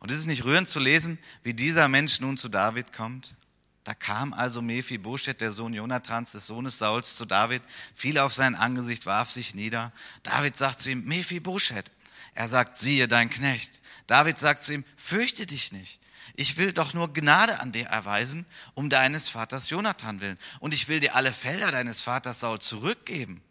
Und 0.00 0.10
ist 0.10 0.20
es 0.20 0.26
nicht 0.26 0.44
rührend 0.44 0.70
zu 0.70 0.80
lesen, 0.80 1.18
wie 1.42 1.52
dieser 1.52 1.88
Mensch 1.88 2.20
nun 2.20 2.38
zu 2.38 2.48
David 2.48 2.94
kommt? 2.94 3.36
Da 3.84 3.92
kam 3.92 4.32
also 4.32 4.62
Mephibosheth, 4.62 5.42
der 5.42 5.52
Sohn 5.52 5.74
Jonathans, 5.74 6.32
des 6.32 6.46
Sohnes 6.46 6.78
Sauls, 6.78 7.16
zu 7.16 7.26
David, 7.26 7.62
fiel 7.94 8.18
auf 8.18 8.32
sein 8.32 8.54
Angesicht, 8.54 9.04
warf 9.04 9.30
sich 9.30 9.54
nieder. 9.54 9.92
David 10.22 10.56
sagt 10.56 10.80
zu 10.80 10.90
ihm, 10.90 11.04
Mephibosheth. 11.04 11.90
Er 12.38 12.48
sagt, 12.48 12.76
siehe 12.76 13.08
dein 13.08 13.30
Knecht. 13.30 13.82
David 14.06 14.38
sagt 14.38 14.62
zu 14.62 14.72
ihm, 14.72 14.84
fürchte 14.96 15.44
dich 15.44 15.72
nicht. 15.72 15.98
Ich 16.36 16.56
will 16.56 16.72
doch 16.72 16.94
nur 16.94 17.12
Gnade 17.12 17.58
an 17.58 17.72
dir 17.72 17.86
erweisen, 17.86 18.46
um 18.74 18.88
deines 18.88 19.28
Vaters 19.28 19.70
Jonathan 19.70 20.20
willen. 20.20 20.38
Und 20.60 20.72
ich 20.72 20.86
will 20.86 21.00
dir 21.00 21.16
alle 21.16 21.32
Felder 21.32 21.72
deines 21.72 22.00
Vaters 22.00 22.38
Saul 22.38 22.60
zurückgeben. 22.60 23.42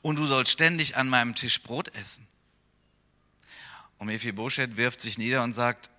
Und 0.00 0.16
du 0.16 0.26
sollst 0.26 0.50
ständig 0.50 0.96
an 0.96 1.08
meinem 1.08 1.36
Tisch 1.36 1.62
Brot 1.62 1.94
essen. 1.94 2.26
Und 3.98 4.08
Mephibosheth 4.08 4.76
wirft 4.76 5.02
sich 5.02 5.18
nieder 5.18 5.44
und 5.44 5.52
sagt, 5.52 5.90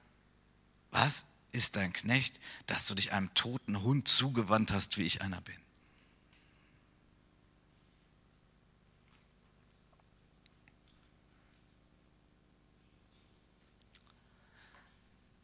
was 0.92 1.24
ist 1.54 1.78
dein 1.78 1.94
Knecht, 1.94 2.42
dass 2.68 2.88
du 2.88 2.94
dich 2.94 3.14
einem 3.14 3.34
toten 3.36 3.84
Hund 3.84 4.10
zugewandt 4.10 4.74
hast, 4.74 4.98
wie 4.98 5.04
ich 5.04 5.22
einer 5.22 5.40
bin? 5.40 5.63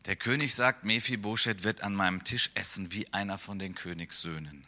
Der 0.10 0.16
König 0.16 0.56
sagt, 0.56 0.86
Mephibosheth 0.86 1.62
wird 1.62 1.82
an 1.82 1.94
meinem 1.94 2.24
Tisch 2.24 2.50
essen 2.56 2.92
wie 2.92 3.14
einer 3.14 3.38
von 3.38 3.60
den 3.60 3.76
Königssöhnen. 3.76 4.66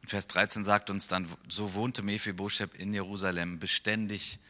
Und 0.00 0.08
Vers 0.08 0.26
13 0.26 0.64
sagt 0.64 0.90
uns 0.90 1.06
dann, 1.06 1.32
so 1.48 1.74
wohnte 1.74 2.02
Mephibosheth 2.02 2.74
in 2.74 2.92
Jerusalem, 2.92 3.60
beständig 3.60 4.40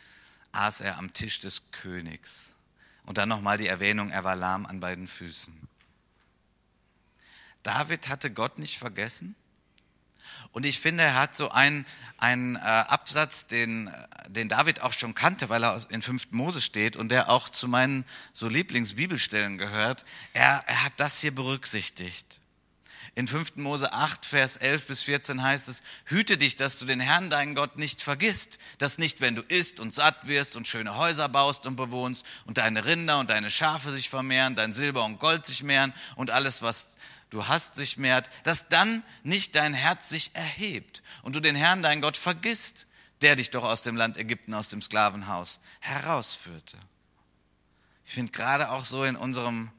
aß 0.52 0.80
er 0.80 0.96
am 0.96 1.12
Tisch 1.12 1.40
des 1.40 1.70
Königs. 1.72 2.54
Und 3.04 3.18
dann 3.18 3.28
nochmal 3.28 3.58
die 3.58 3.66
Erwähnung, 3.66 4.08
er 4.08 4.24
war 4.24 4.34
lahm 4.34 4.64
an 4.64 4.80
beiden 4.80 5.06
Füßen. 5.06 5.52
David 7.62 8.08
hatte 8.08 8.30
Gott 8.30 8.58
nicht 8.58 8.78
vergessen. 8.78 9.36
Und 10.52 10.66
ich 10.66 10.80
finde, 10.80 11.04
er 11.04 11.14
hat 11.14 11.36
so 11.36 11.50
einen, 11.50 11.86
einen 12.16 12.56
äh, 12.56 12.58
Absatz, 12.58 13.46
den, 13.46 13.90
den 14.28 14.48
David 14.48 14.82
auch 14.82 14.92
schon 14.92 15.14
kannte, 15.14 15.48
weil 15.48 15.64
er 15.64 15.80
in 15.90 16.02
5. 16.02 16.28
Mose 16.30 16.60
steht 16.60 16.96
und 16.96 17.10
der 17.10 17.30
auch 17.30 17.48
zu 17.48 17.68
meinen 17.68 18.04
so 18.32 18.48
Lieblingsbibelstellen 18.48 19.58
gehört. 19.58 20.04
Er, 20.32 20.64
er 20.66 20.84
hat 20.84 20.92
das 20.96 21.20
hier 21.20 21.34
berücksichtigt. 21.34 22.40
In 23.18 23.26
5. 23.26 23.56
Mose 23.56 23.92
8, 23.92 24.24
Vers 24.24 24.56
11 24.58 24.86
bis 24.86 25.02
14 25.02 25.42
heißt 25.42 25.68
es, 25.68 25.82
hüte 26.04 26.38
dich, 26.38 26.54
dass 26.54 26.78
du 26.78 26.86
den 26.86 27.00
Herrn, 27.00 27.30
deinen 27.30 27.56
Gott, 27.56 27.76
nicht 27.76 28.00
vergisst, 28.00 28.60
dass 28.78 28.98
nicht, 28.98 29.20
wenn 29.20 29.34
du 29.34 29.42
isst 29.42 29.80
und 29.80 29.92
satt 29.92 30.28
wirst 30.28 30.54
und 30.54 30.68
schöne 30.68 30.96
Häuser 30.96 31.28
baust 31.28 31.66
und 31.66 31.74
bewohnst 31.74 32.24
und 32.46 32.58
deine 32.58 32.84
Rinder 32.84 33.18
und 33.18 33.30
deine 33.30 33.50
Schafe 33.50 33.90
sich 33.90 34.08
vermehren, 34.08 34.54
dein 34.54 34.72
Silber 34.72 35.04
und 35.04 35.18
Gold 35.18 35.46
sich 35.46 35.64
mehren 35.64 35.92
und 36.14 36.30
alles, 36.30 36.62
was 36.62 36.90
du 37.30 37.48
hast, 37.48 37.74
sich 37.74 37.96
mehrt, 37.96 38.30
dass 38.44 38.68
dann 38.68 39.02
nicht 39.22 39.54
dein 39.54 39.74
Herz 39.74 40.08
sich 40.08 40.34
erhebt 40.34 41.02
und 41.22 41.36
du 41.36 41.40
den 41.40 41.56
Herrn, 41.56 41.82
deinen 41.82 42.02
Gott, 42.02 42.16
vergisst, 42.16 42.86
der 43.20 43.36
dich 43.36 43.50
doch 43.50 43.64
aus 43.64 43.82
dem 43.82 43.96
Land 43.96 44.16
Ägypten, 44.16 44.54
aus 44.54 44.68
dem 44.68 44.82
Sklavenhaus 44.82 45.60
herausführte. 45.80 46.78
Ich 48.04 48.12
finde 48.12 48.32
gerade 48.32 48.70
auch 48.70 48.84
so 48.84 49.04
in 49.04 49.16
unserem 49.16 49.70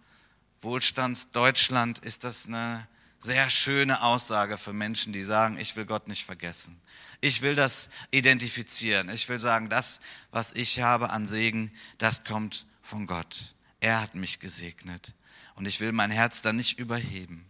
Wohlstandsdeutschland 0.61 1.99
ist 1.99 2.23
das 2.23 2.47
eine 2.47 2.87
sehr 3.17 3.49
schöne 3.49 4.01
Aussage 4.01 4.57
für 4.57 4.73
Menschen, 4.73 5.13
die 5.13 5.23
sagen, 5.23 5.57
ich 5.57 5.75
will 5.75 5.85
Gott 5.85 6.07
nicht 6.07 6.25
vergessen. 6.25 6.79
Ich 7.21 7.41
will 7.41 7.55
das 7.55 7.89
identifizieren. 8.11 9.09
Ich 9.09 9.27
will 9.27 9.39
sagen, 9.39 9.69
das, 9.69 9.99
was 10.31 10.53
ich 10.53 10.81
habe 10.81 11.09
an 11.09 11.27
Segen, 11.27 11.71
das 11.97 12.23
kommt 12.23 12.65
von 12.81 13.07
Gott. 13.07 13.55
Er 13.81 14.01
hat 14.01 14.15
mich 14.15 14.39
gesegnet 14.39 15.13
und 15.59 15.65
ich 15.65 15.81
will 15.81 15.91
mein 15.91 16.09
Herz 16.09 16.41
dann 16.41 16.55
nicht 16.55 16.79
überheben. 16.79 17.45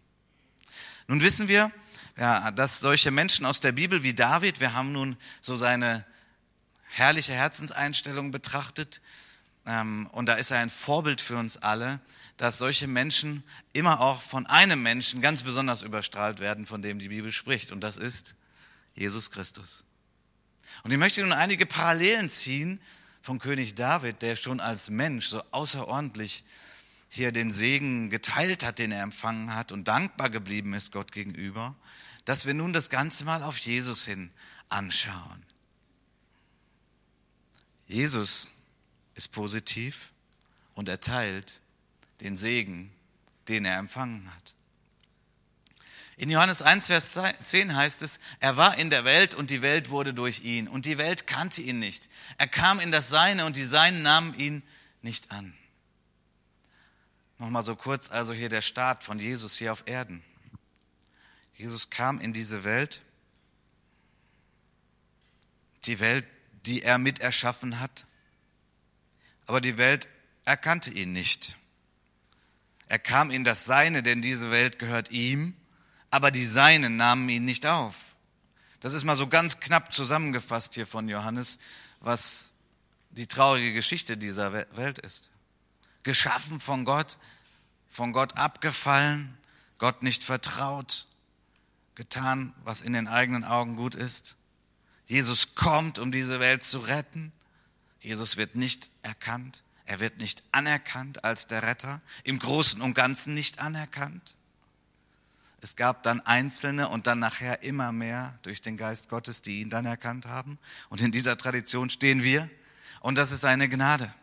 Nun 1.07 1.21
wissen 1.21 1.47
wir, 1.47 1.71
ja, 2.17 2.49
dass 2.51 2.79
solche 2.79 3.11
Menschen 3.11 3.45
aus 3.45 3.59
der 3.59 3.71
Bibel 3.71 4.01
wie 4.03 4.15
David, 4.15 4.59
wir 4.59 4.73
haben 4.73 4.91
nun 4.91 5.15
so 5.41 5.55
seine 5.55 6.03
herrliche 6.89 7.33
Herzenseinstellung 7.33 8.31
betrachtet, 8.31 8.99
ähm, 9.67 10.07
und 10.11 10.25
da 10.25 10.33
ist 10.33 10.49
er 10.49 10.57
ein 10.57 10.71
Vorbild 10.71 11.21
für 11.21 11.37
uns 11.37 11.57
alle, 11.57 11.99
dass 12.37 12.57
solche 12.57 12.87
Menschen 12.87 13.43
immer 13.73 14.01
auch 14.01 14.23
von 14.23 14.47
einem 14.47 14.81
Menschen 14.81 15.21
ganz 15.21 15.43
besonders 15.43 15.83
überstrahlt 15.83 16.39
werden, 16.39 16.65
von 16.65 16.81
dem 16.81 16.97
die 16.97 17.09
Bibel 17.09 17.31
spricht, 17.31 17.71
und 17.71 17.81
das 17.81 17.95
ist 17.95 18.33
Jesus 18.95 19.29
Christus. 19.29 19.83
Und 20.83 20.91
ich 20.91 20.97
möchte 20.97 21.21
nun 21.21 21.33
einige 21.33 21.67
Parallelen 21.67 22.29
ziehen 22.31 22.81
von 23.21 23.37
König 23.37 23.75
David, 23.75 24.23
der 24.23 24.35
schon 24.35 24.59
als 24.59 24.89
Mensch 24.89 25.27
so 25.27 25.43
außerordentlich 25.51 26.43
hier 27.09 27.31
den 27.31 27.51
Segen 27.51 28.09
geteilt 28.09 28.63
hat, 28.63 28.79
den 28.79 28.91
er 28.91 29.01
empfangen 29.01 29.55
hat 29.55 29.71
und 29.71 29.87
dankbar 29.87 30.29
geblieben 30.29 30.73
ist 30.73 30.91
Gott 30.91 31.11
gegenüber, 31.11 31.75
dass 32.25 32.45
wir 32.45 32.53
nun 32.53 32.71
das 32.71 32.89
Ganze 32.89 33.25
mal 33.25 33.43
auf 33.43 33.57
Jesus 33.57 34.05
hin 34.05 34.31
anschauen. 34.69 35.43
Jesus 37.87 38.47
ist 39.15 39.31
positiv 39.31 40.11
und 40.75 40.87
erteilt 40.87 41.61
den 42.21 42.37
Segen, 42.37 42.91
den 43.47 43.65
er 43.65 43.79
empfangen 43.79 44.31
hat. 44.33 44.53
In 46.17 46.29
Johannes 46.29 46.61
1, 46.61 46.87
Vers 46.87 47.17
10 47.43 47.75
heißt 47.75 48.01
es, 48.01 48.19
er 48.39 48.57
war 48.57 48.77
in 48.77 48.89
der 48.89 49.05
Welt 49.05 49.33
und 49.33 49.49
die 49.49 49.61
Welt 49.61 49.89
wurde 49.89 50.13
durch 50.13 50.43
ihn 50.43 50.67
und 50.67 50.85
die 50.85 50.97
Welt 50.97 51.25
kannte 51.25 51.61
ihn 51.61 51.79
nicht. 51.79 52.09
Er 52.37 52.47
kam 52.47 52.79
in 52.79 52.91
das 52.91 53.09
Seine 53.09 53.45
und 53.45 53.55
die 53.55 53.65
Seinen 53.65 54.03
nahmen 54.03 54.37
ihn 54.37 54.61
nicht 55.01 55.31
an. 55.31 55.53
Nochmal 57.39 57.63
so 57.63 57.75
kurz 57.75 58.11
also 58.11 58.33
hier 58.33 58.49
der 58.49 58.61
Start 58.61 59.03
von 59.03 59.17
Jesus 59.17 59.57
hier 59.57 59.71
auf 59.71 59.83
Erden. 59.87 60.21
Jesus 61.55 61.89
kam 61.89 62.19
in 62.19 62.33
diese 62.33 62.63
Welt, 62.65 63.01
die 65.85 65.99
Welt, 65.99 66.27
die 66.65 66.83
er 66.83 66.97
mit 66.97 67.19
erschaffen 67.19 67.79
hat, 67.79 68.05
aber 69.45 69.61
die 69.61 69.77
Welt 69.77 70.09
erkannte 70.43 70.91
ihn 70.91 71.13
nicht. 71.13 71.57
Er 72.89 72.99
kam 72.99 73.31
in 73.31 73.43
das 73.43 73.65
Seine, 73.65 74.03
denn 74.03 74.21
diese 74.21 74.51
Welt 74.51 74.77
gehört 74.77 75.11
ihm, 75.11 75.55
aber 76.11 76.31
die 76.31 76.45
Seinen 76.45 76.97
nahmen 76.97 77.29
ihn 77.29 77.45
nicht 77.45 77.65
auf. 77.65 77.95
Das 78.81 78.93
ist 78.93 79.05
mal 79.05 79.15
so 79.15 79.27
ganz 79.27 79.59
knapp 79.59 79.93
zusammengefasst 79.93 80.73
hier 80.73 80.87
von 80.87 81.07
Johannes, 81.07 81.59
was 81.99 82.53
die 83.11 83.27
traurige 83.27 83.73
Geschichte 83.73 84.17
dieser 84.17 84.53
Welt 84.53 84.99
ist. 84.99 85.28
Geschaffen 86.03 86.59
von 86.59 86.85
Gott, 86.85 87.17
von 87.89 88.13
Gott 88.13 88.37
abgefallen, 88.37 89.37
Gott 89.77 90.03
nicht 90.03 90.23
vertraut, 90.23 91.07
getan, 91.95 92.53
was 92.63 92.81
in 92.81 92.93
den 92.93 93.07
eigenen 93.07 93.43
Augen 93.43 93.75
gut 93.75 93.95
ist. 93.95 94.37
Jesus 95.05 95.55
kommt, 95.55 95.99
um 95.99 96.11
diese 96.11 96.39
Welt 96.39 96.63
zu 96.63 96.79
retten. 96.79 97.31
Jesus 97.99 98.37
wird 98.37 98.55
nicht 98.55 98.91
erkannt. 99.01 99.63
Er 99.85 99.99
wird 99.99 100.19
nicht 100.19 100.43
anerkannt 100.51 101.23
als 101.23 101.47
der 101.47 101.63
Retter. 101.63 101.99
Im 102.23 102.39
Großen 102.39 102.79
und 102.81 102.93
Ganzen 102.93 103.33
nicht 103.33 103.59
anerkannt. 103.59 104.35
Es 105.61 105.75
gab 105.75 106.03
dann 106.03 106.21
Einzelne 106.21 106.89
und 106.89 107.07
dann 107.07 107.19
nachher 107.19 107.63
immer 107.63 107.91
mehr 107.91 108.37
durch 108.43 108.61
den 108.61 108.77
Geist 108.77 109.09
Gottes, 109.09 109.41
die 109.41 109.61
ihn 109.61 109.69
dann 109.69 109.85
erkannt 109.85 110.25
haben. 110.25 110.57
Und 110.89 111.01
in 111.01 111.11
dieser 111.11 111.37
Tradition 111.37 111.89
stehen 111.89 112.23
wir. 112.23 112.49
Und 113.01 113.17
das 113.17 113.31
ist 113.31 113.43
eine 113.45 113.67
Gnade. 113.67 114.13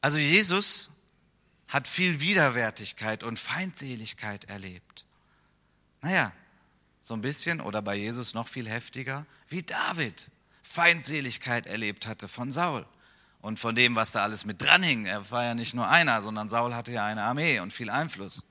Also 0.00 0.18
Jesus 0.18 0.90
hat 1.68 1.86
viel 1.86 2.20
Widerwärtigkeit 2.20 3.22
und 3.22 3.38
Feindseligkeit 3.38 4.44
erlebt. 4.44 5.04
Naja, 6.02 6.32
so 7.02 7.14
ein 7.14 7.20
bisschen 7.20 7.60
oder 7.60 7.82
bei 7.82 7.94
Jesus 7.94 8.34
noch 8.34 8.48
viel 8.48 8.68
heftiger, 8.68 9.26
wie 9.48 9.62
David 9.62 10.30
Feindseligkeit 10.62 11.66
erlebt 11.66 12.06
hatte 12.06 12.28
von 12.28 12.52
Saul 12.52 12.86
und 13.40 13.58
von 13.58 13.74
dem, 13.74 13.94
was 13.94 14.12
da 14.12 14.22
alles 14.22 14.44
mit 14.44 14.62
dran 14.62 14.82
hing. 14.82 15.06
Er 15.06 15.30
war 15.30 15.44
ja 15.44 15.54
nicht 15.54 15.74
nur 15.74 15.88
einer, 15.88 16.22
sondern 16.22 16.48
Saul 16.48 16.74
hatte 16.74 16.92
ja 16.92 17.04
eine 17.06 17.22
Armee 17.22 17.60
und 17.60 17.72
viel 17.72 17.90
Einfluss. 17.90 18.44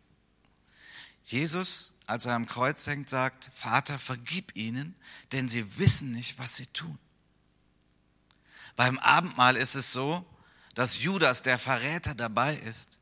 Jesus, 1.23 1.93
als 2.07 2.25
er 2.25 2.33
am 2.33 2.47
Kreuz 2.47 2.87
hängt, 2.87 3.09
sagt, 3.09 3.49
Vater, 3.53 3.99
vergib 3.99 4.55
ihnen, 4.55 4.95
denn 5.31 5.47
sie 5.47 5.77
wissen 5.77 6.11
nicht, 6.11 6.39
was 6.39 6.55
sie 6.55 6.65
tun. 6.67 6.97
Beim 8.75 8.97
Abendmahl 8.99 9.55
ist 9.55 9.75
es 9.75 9.91
so, 9.91 10.25
dass 10.79 11.03
Judas, 11.03 11.41
der 11.41 11.59
Verräter, 11.59 12.15
dabei 12.15 12.55
ist 12.55 12.99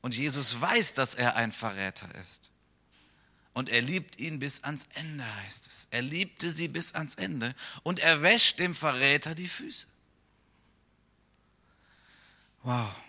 und 0.00 0.16
Jesus 0.16 0.60
weiß, 0.60 0.94
dass 0.94 1.14
er 1.14 1.36
ein 1.36 1.52
Verräter 1.52 2.12
ist. 2.16 2.50
Und 3.52 3.68
er 3.68 3.82
liebt 3.82 4.18
ihn 4.18 4.40
bis 4.40 4.64
ans 4.64 4.88
Ende, 4.94 5.24
heißt 5.36 5.68
es. 5.68 5.86
Er 5.92 6.02
liebte 6.02 6.50
sie 6.50 6.66
bis 6.66 6.92
ans 6.94 7.14
Ende 7.14 7.54
und 7.84 8.00
er 8.00 8.22
wäscht 8.22 8.58
dem 8.58 8.74
Verräter 8.74 9.36
die 9.36 9.46
Füße. 9.46 9.86
Wow. 12.64 13.00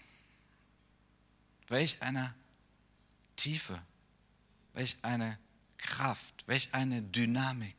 Welch 1.70 2.00
eine 2.04 2.32
Tiefe, 3.38 3.82
welch 4.74 4.98
eine 5.02 5.40
Kraft, 5.80 6.44
welch 6.46 6.70
eine 6.76 7.02
Dynamik, 7.02 7.76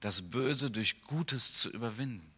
das 0.00 0.20
Böse 0.20 0.70
durch 0.70 1.00
Gutes 1.04 1.54
zu 1.54 1.70
überwinden. 1.70 2.31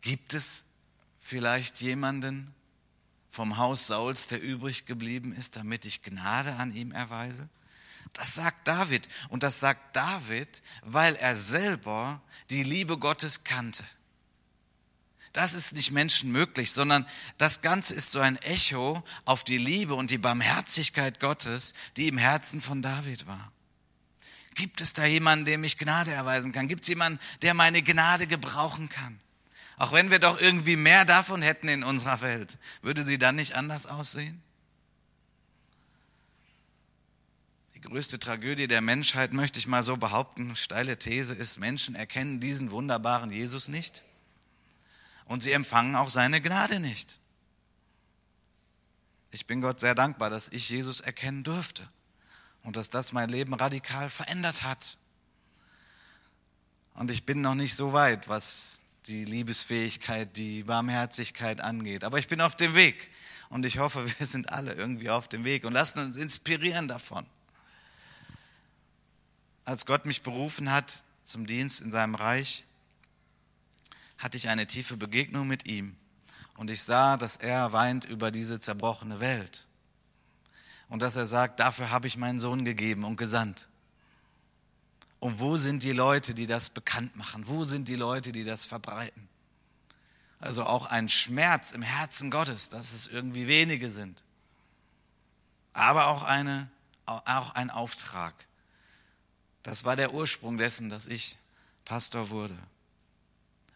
Gibt 0.00 0.34
es 0.34 0.64
vielleicht 1.18 1.80
jemanden 1.80 2.54
vom 3.30 3.56
Haus 3.56 3.86
Sauls, 3.86 4.26
der 4.26 4.40
übrig 4.40 4.86
geblieben 4.86 5.32
ist, 5.32 5.56
damit 5.56 5.84
ich 5.84 6.02
Gnade 6.02 6.54
an 6.56 6.74
ihm 6.74 6.92
erweise? 6.92 7.48
Das 8.12 8.34
sagt 8.34 8.66
David. 8.66 9.08
Und 9.28 9.42
das 9.42 9.60
sagt 9.60 9.94
David, 9.94 10.62
weil 10.82 11.14
er 11.16 11.36
selber 11.36 12.20
die 12.50 12.62
Liebe 12.62 12.98
Gottes 12.98 13.44
kannte. 13.44 13.84
Das 15.32 15.54
ist 15.54 15.74
nicht 15.74 15.92
menschenmöglich, 15.92 16.72
sondern 16.72 17.06
das 17.38 17.62
Ganze 17.62 17.94
ist 17.94 18.10
so 18.10 18.18
ein 18.18 18.36
Echo 18.38 19.04
auf 19.24 19.44
die 19.44 19.58
Liebe 19.58 19.94
und 19.94 20.10
die 20.10 20.18
Barmherzigkeit 20.18 21.20
Gottes, 21.20 21.72
die 21.96 22.08
im 22.08 22.18
Herzen 22.18 22.60
von 22.60 22.82
David 22.82 23.28
war. 23.28 23.52
Gibt 24.54 24.80
es 24.80 24.92
da 24.92 25.04
jemanden, 25.04 25.44
dem 25.44 25.62
ich 25.62 25.78
Gnade 25.78 26.10
erweisen 26.10 26.50
kann? 26.50 26.66
Gibt 26.66 26.82
es 26.82 26.88
jemanden, 26.88 27.20
der 27.42 27.54
meine 27.54 27.82
Gnade 27.82 28.26
gebrauchen 28.26 28.88
kann? 28.88 29.20
Auch 29.80 29.92
wenn 29.92 30.10
wir 30.10 30.18
doch 30.18 30.38
irgendwie 30.38 30.76
mehr 30.76 31.06
davon 31.06 31.40
hätten 31.40 31.66
in 31.68 31.82
unserer 31.84 32.20
Welt, 32.20 32.58
würde 32.82 33.02
sie 33.02 33.16
dann 33.16 33.36
nicht 33.36 33.54
anders 33.54 33.86
aussehen? 33.86 34.42
Die 37.74 37.80
größte 37.80 38.18
Tragödie 38.18 38.68
der 38.68 38.82
Menschheit, 38.82 39.32
möchte 39.32 39.58
ich 39.58 39.66
mal 39.66 39.82
so 39.82 39.96
behaupten, 39.96 40.54
steile 40.54 40.98
These 40.98 41.34
ist, 41.34 41.58
Menschen 41.58 41.94
erkennen 41.94 42.40
diesen 42.40 42.72
wunderbaren 42.72 43.32
Jesus 43.32 43.68
nicht 43.68 44.04
und 45.24 45.42
sie 45.42 45.52
empfangen 45.52 45.96
auch 45.96 46.10
seine 46.10 46.42
Gnade 46.42 46.78
nicht. 46.78 47.18
Ich 49.30 49.46
bin 49.46 49.62
Gott 49.62 49.80
sehr 49.80 49.94
dankbar, 49.94 50.28
dass 50.28 50.50
ich 50.50 50.68
Jesus 50.68 51.00
erkennen 51.00 51.42
durfte 51.42 51.88
und 52.64 52.76
dass 52.76 52.90
das 52.90 53.14
mein 53.14 53.30
Leben 53.30 53.54
radikal 53.54 54.10
verändert 54.10 54.62
hat. 54.62 54.98
Und 56.92 57.10
ich 57.10 57.24
bin 57.24 57.40
noch 57.40 57.54
nicht 57.54 57.74
so 57.74 57.94
weit, 57.94 58.28
was 58.28 58.79
die 59.06 59.24
Liebesfähigkeit, 59.24 60.36
die 60.36 60.64
Barmherzigkeit 60.64 61.60
angeht. 61.60 62.04
Aber 62.04 62.18
ich 62.18 62.28
bin 62.28 62.40
auf 62.40 62.56
dem 62.56 62.74
Weg 62.74 63.10
und 63.48 63.66
ich 63.66 63.78
hoffe, 63.78 64.06
wir 64.18 64.26
sind 64.26 64.50
alle 64.50 64.74
irgendwie 64.74 65.10
auf 65.10 65.28
dem 65.28 65.44
Weg 65.44 65.64
und 65.64 65.72
lassen 65.72 66.00
uns 66.00 66.16
inspirieren 66.16 66.88
davon. 66.88 67.26
Als 69.64 69.86
Gott 69.86 70.06
mich 70.06 70.22
berufen 70.22 70.72
hat 70.72 71.02
zum 71.24 71.46
Dienst 71.46 71.80
in 71.80 71.90
seinem 71.90 72.14
Reich, 72.14 72.64
hatte 74.18 74.36
ich 74.36 74.48
eine 74.48 74.66
tiefe 74.66 74.96
Begegnung 74.96 75.48
mit 75.48 75.66
ihm 75.66 75.96
und 76.56 76.68
ich 76.68 76.82
sah, 76.82 77.16
dass 77.16 77.36
er 77.36 77.72
weint 77.72 78.04
über 78.04 78.30
diese 78.30 78.60
zerbrochene 78.60 79.20
Welt 79.20 79.66
und 80.90 81.00
dass 81.00 81.16
er 81.16 81.24
sagt, 81.24 81.60
dafür 81.60 81.90
habe 81.90 82.06
ich 82.06 82.18
meinen 82.18 82.40
Sohn 82.40 82.66
gegeben 82.66 83.04
und 83.04 83.16
gesandt. 83.16 83.69
Und 85.20 85.38
wo 85.38 85.58
sind 85.58 85.82
die 85.82 85.92
Leute, 85.92 86.34
die 86.34 86.46
das 86.46 86.70
bekannt 86.70 87.14
machen? 87.14 87.46
Wo 87.46 87.64
sind 87.64 87.88
die 87.88 87.96
Leute, 87.96 88.32
die 88.32 88.44
das 88.44 88.64
verbreiten? 88.64 89.28
Also 90.40 90.64
auch 90.64 90.86
ein 90.86 91.10
Schmerz 91.10 91.72
im 91.72 91.82
Herzen 91.82 92.30
Gottes, 92.30 92.70
dass 92.70 92.94
es 92.94 93.06
irgendwie 93.06 93.46
wenige 93.46 93.90
sind. 93.90 94.22
Aber 95.74 96.06
auch, 96.06 96.22
eine, 96.22 96.70
auch 97.04 97.54
ein 97.54 97.70
Auftrag. 97.70 98.34
Das 99.62 99.84
war 99.84 99.96
der 99.96 100.14
Ursprung 100.14 100.56
dessen, 100.56 100.88
dass 100.88 101.06
ich 101.06 101.36
Pastor 101.84 102.30
wurde. 102.30 102.56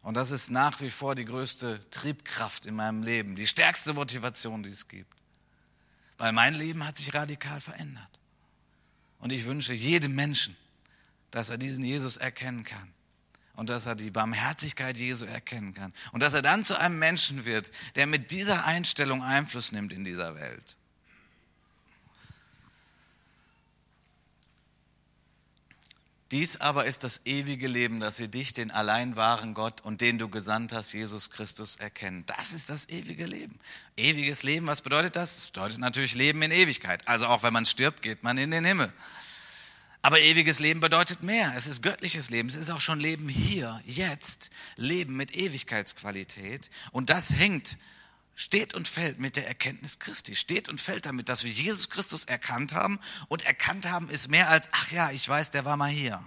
Und 0.03 0.15
das 0.15 0.31
ist 0.31 0.51
nach 0.51 0.81
wie 0.81 0.91
vor 0.91 1.15
die 1.15 1.27
größte 1.27 1.79
Triebkraft 1.91 2.65
in 2.65 2.75
meinem 2.75 3.03
Leben, 3.03 3.37
die 3.37 3.47
stärkste 3.47 3.93
Motivation, 3.93 4.63
die 4.63 4.71
es 4.71 4.89
gibt. 4.89 5.15
Weil 6.17 6.33
mein 6.33 6.55
Leben 6.55 6.87
hat 6.87 6.97
sich 6.97 7.13
radikal 7.13 7.61
verändert. 7.61 8.21
Und 9.19 9.33
ich 9.33 9.45
wünsche 9.45 9.75
jedem 9.75 10.15
Menschen, 10.15 10.57
dass 11.35 11.49
er 11.49 11.59
diesen 11.59 11.83
Jesus 11.83 12.17
erkennen 12.17 12.63
kann 12.63 12.93
und 13.57 13.69
dass 13.69 13.87
er 13.87 13.97
die 13.97 14.13
Barmherzigkeit 14.13 14.97
Jesu 14.97 15.25
erkennen 15.25 15.75
kann 15.75 15.93
und 16.13 16.21
dass 16.21 16.33
er 16.33 16.43
dann 16.43 16.65
zu 16.65 16.79
einem 16.79 17.01
Menschen 17.01 17.45
wird, 17.45 17.73
der 17.97 18.07
mit 18.07 18.31
dieser 18.31 18.65
Einstellung 18.67 19.21
Einfluss 19.21 19.73
nimmt 19.73 19.93
in 19.93 20.05
dieser 20.05 20.37
Welt. 20.37 20.77
Dies 26.31 26.61
aber 26.61 26.85
ist 26.87 27.03
das 27.03 27.27
ewige 27.27 27.67
Leben, 27.67 27.99
dass 27.99 28.17
sie 28.17 28.29
dich, 28.29 28.53
den 28.53 28.71
allein 28.71 29.17
wahren 29.17 29.55
Gott 29.55 29.81
und 29.81 30.01
den 30.01 30.19
du 30.19 30.29
gesandt 30.29 30.73
hast, 30.73 30.93
Jesus 30.93 31.31
Christus, 31.31 31.77
erkennen. 31.77 32.25
Das 32.27 32.53
ist 32.53 32.71
das 32.71 32.89
ewige 32.89 33.27
Leben. 33.27 33.59
Ewiges 33.97 34.45
Leben, 34.45 34.69
was 34.69 34.83
bedeutet 34.83 35.17
das? 35.17 35.35
Das 35.35 35.47
bedeutet 35.49 35.79
natürlich 35.79 36.15
Leben 36.15 36.43
in 36.43 36.53
Ewigkeit. 36.53 37.07
Also 37.09 37.27
auch 37.27 37.43
wenn 37.43 37.53
man 37.53 37.67
stirbt, 37.67 38.03
geht 38.03 38.23
man 38.23 38.39
in 38.39 38.53
den 38.53 38.65
Himmel. 38.65 38.93
Aber 40.05 40.21
ewiges 40.21 40.59
Leben 40.59 40.81
bedeutet 40.81 41.23
mehr. 41.23 41.55
Es 41.57 41.67
ist 41.67 41.83
göttliches 41.83 42.29
Leben. 42.29 42.51
Es 42.51 42.57
ist 42.57 42.69
auch 42.69 42.83
schon 42.83 43.01
Leben 43.01 43.27
hier, 43.27 43.81
jetzt. 43.87 44.51
Leben 44.77 45.17
mit 45.17 45.35
Ewigkeitsqualität. 45.35 46.69
Und 46.93 47.09
das 47.09 47.35
hängt, 47.35 47.79
steht 48.35 48.75
und 48.75 48.87
fällt 48.87 49.19
mit 49.19 49.37
der 49.37 49.49
Erkenntnis 49.49 50.01
Christi. 50.01 50.37
Steht 50.37 50.69
und 50.69 50.79
fällt 50.79 51.07
damit, 51.07 51.31
dass 51.31 51.43
wir 51.43 51.51
Jesus 51.51 51.89
Christus 51.89 52.27
erkannt 52.27 52.75
haben. 52.75 53.01
Und 53.29 53.47
erkannt 53.47 53.89
haben 53.89 54.11
ist 54.11 54.29
mehr 54.29 54.51
als, 54.51 54.69
ach 54.73 54.91
ja, 54.91 55.11
ich 55.11 55.27
weiß, 55.27 55.53
der 55.53 55.65
war 55.65 55.79
mal 55.79 55.89
hier. 55.89 56.23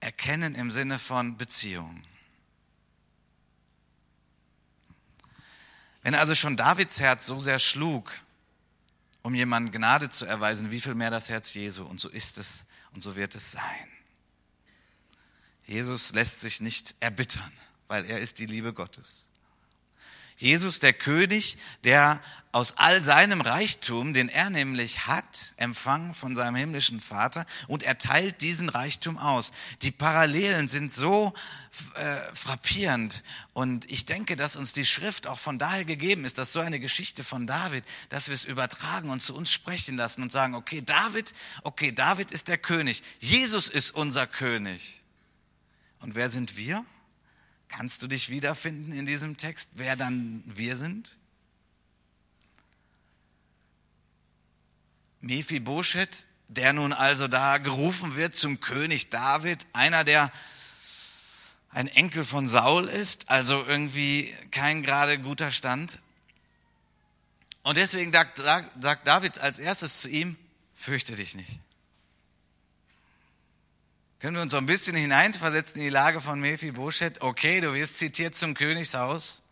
Erkennen 0.00 0.54
im 0.56 0.70
Sinne 0.70 0.98
von 0.98 1.38
Beziehung. 1.38 2.02
Wenn 6.02 6.14
also 6.14 6.34
schon 6.34 6.58
Davids 6.58 7.00
Herz 7.00 7.24
so 7.24 7.40
sehr 7.40 7.58
schlug, 7.58 8.12
um 9.24 9.34
jemandem 9.34 9.72
Gnade 9.72 10.10
zu 10.10 10.26
erweisen, 10.26 10.70
wie 10.70 10.80
viel 10.80 10.94
mehr 10.94 11.10
das 11.10 11.30
Herz 11.30 11.54
Jesu. 11.54 11.84
Und 11.84 11.98
so 11.98 12.10
ist 12.10 12.36
es 12.36 12.66
und 12.92 13.02
so 13.02 13.16
wird 13.16 13.34
es 13.34 13.52
sein. 13.52 13.88
Jesus 15.66 16.12
lässt 16.12 16.42
sich 16.42 16.60
nicht 16.60 16.94
erbittern, 17.00 17.50
weil 17.88 18.04
er 18.04 18.20
ist 18.20 18.38
die 18.38 18.44
Liebe 18.44 18.74
Gottes. 18.74 19.26
Jesus, 20.36 20.78
der 20.78 20.92
König, 20.92 21.56
der 21.84 22.20
aus 22.54 22.74
all 22.76 23.02
seinem 23.02 23.40
Reichtum, 23.40 24.14
den 24.14 24.28
er 24.28 24.48
nämlich 24.48 25.08
hat, 25.08 25.54
empfangen 25.56 26.14
von 26.14 26.36
seinem 26.36 26.54
himmlischen 26.54 27.00
Vater, 27.00 27.46
und 27.66 27.82
er 27.82 27.98
teilt 27.98 28.42
diesen 28.42 28.68
Reichtum 28.68 29.18
aus. 29.18 29.50
Die 29.82 29.90
Parallelen 29.90 30.68
sind 30.68 30.92
so 30.92 31.34
äh, 31.96 32.16
frappierend 32.32 33.24
und 33.54 33.90
ich 33.90 34.06
denke, 34.06 34.36
dass 34.36 34.54
uns 34.54 34.72
die 34.72 34.84
Schrift 34.84 35.26
auch 35.26 35.40
von 35.40 35.58
daher 35.58 35.84
gegeben 35.84 36.24
ist, 36.24 36.38
dass 36.38 36.52
so 36.52 36.60
eine 36.60 36.78
Geschichte 36.78 37.24
von 37.24 37.48
David, 37.48 37.84
dass 38.08 38.28
wir 38.28 38.36
es 38.36 38.44
übertragen 38.44 39.10
und 39.10 39.20
zu 39.20 39.34
uns 39.34 39.50
sprechen 39.50 39.96
lassen 39.96 40.22
und 40.22 40.30
sagen, 40.30 40.54
okay, 40.54 40.80
David, 40.80 41.34
okay, 41.64 41.90
David 41.90 42.30
ist 42.30 42.46
der 42.46 42.58
König, 42.58 43.02
Jesus 43.18 43.68
ist 43.68 43.90
unser 43.90 44.28
König. 44.28 45.02
Und 45.98 46.14
wer 46.14 46.30
sind 46.30 46.56
wir? 46.56 46.84
Kannst 47.66 48.04
du 48.04 48.06
dich 48.06 48.30
wiederfinden 48.30 48.92
in 48.92 49.06
diesem 49.06 49.38
Text, 49.38 49.70
wer 49.72 49.96
dann 49.96 50.44
wir 50.46 50.76
sind? 50.76 51.18
Mephibosheth, 55.24 56.26
der 56.48 56.72
nun 56.72 56.92
also 56.92 57.28
da 57.28 57.58
gerufen 57.58 58.16
wird 58.16 58.36
zum 58.36 58.60
König 58.60 59.10
David, 59.10 59.66
einer, 59.72 60.04
der 60.04 60.30
ein 61.70 61.88
Enkel 61.88 62.24
von 62.24 62.46
Saul 62.46 62.84
ist, 62.84 63.30
also 63.30 63.64
irgendwie 63.64 64.34
kein 64.50 64.82
gerade 64.82 65.18
guter 65.18 65.50
Stand. 65.50 66.00
Und 67.62 67.76
deswegen 67.76 68.12
sagt, 68.12 68.38
sagt 68.38 69.06
David 69.06 69.38
als 69.38 69.58
erstes 69.58 70.02
zu 70.02 70.08
ihm, 70.08 70.36
fürchte 70.74 71.16
dich 71.16 71.34
nicht. 71.34 71.58
Können 74.20 74.36
wir 74.36 74.42
uns 74.42 74.52
so 74.52 74.58
ein 74.58 74.66
bisschen 74.66 74.94
hineinversetzen 74.94 75.76
in 75.76 75.82
die 75.84 75.90
Lage 75.90 76.20
von 76.20 76.40
Mephibosheth? 76.40 77.20
Okay, 77.20 77.60
du 77.60 77.74
wirst 77.74 77.98
zitiert 77.98 78.36
zum 78.36 78.54
Königshaus. 78.54 79.42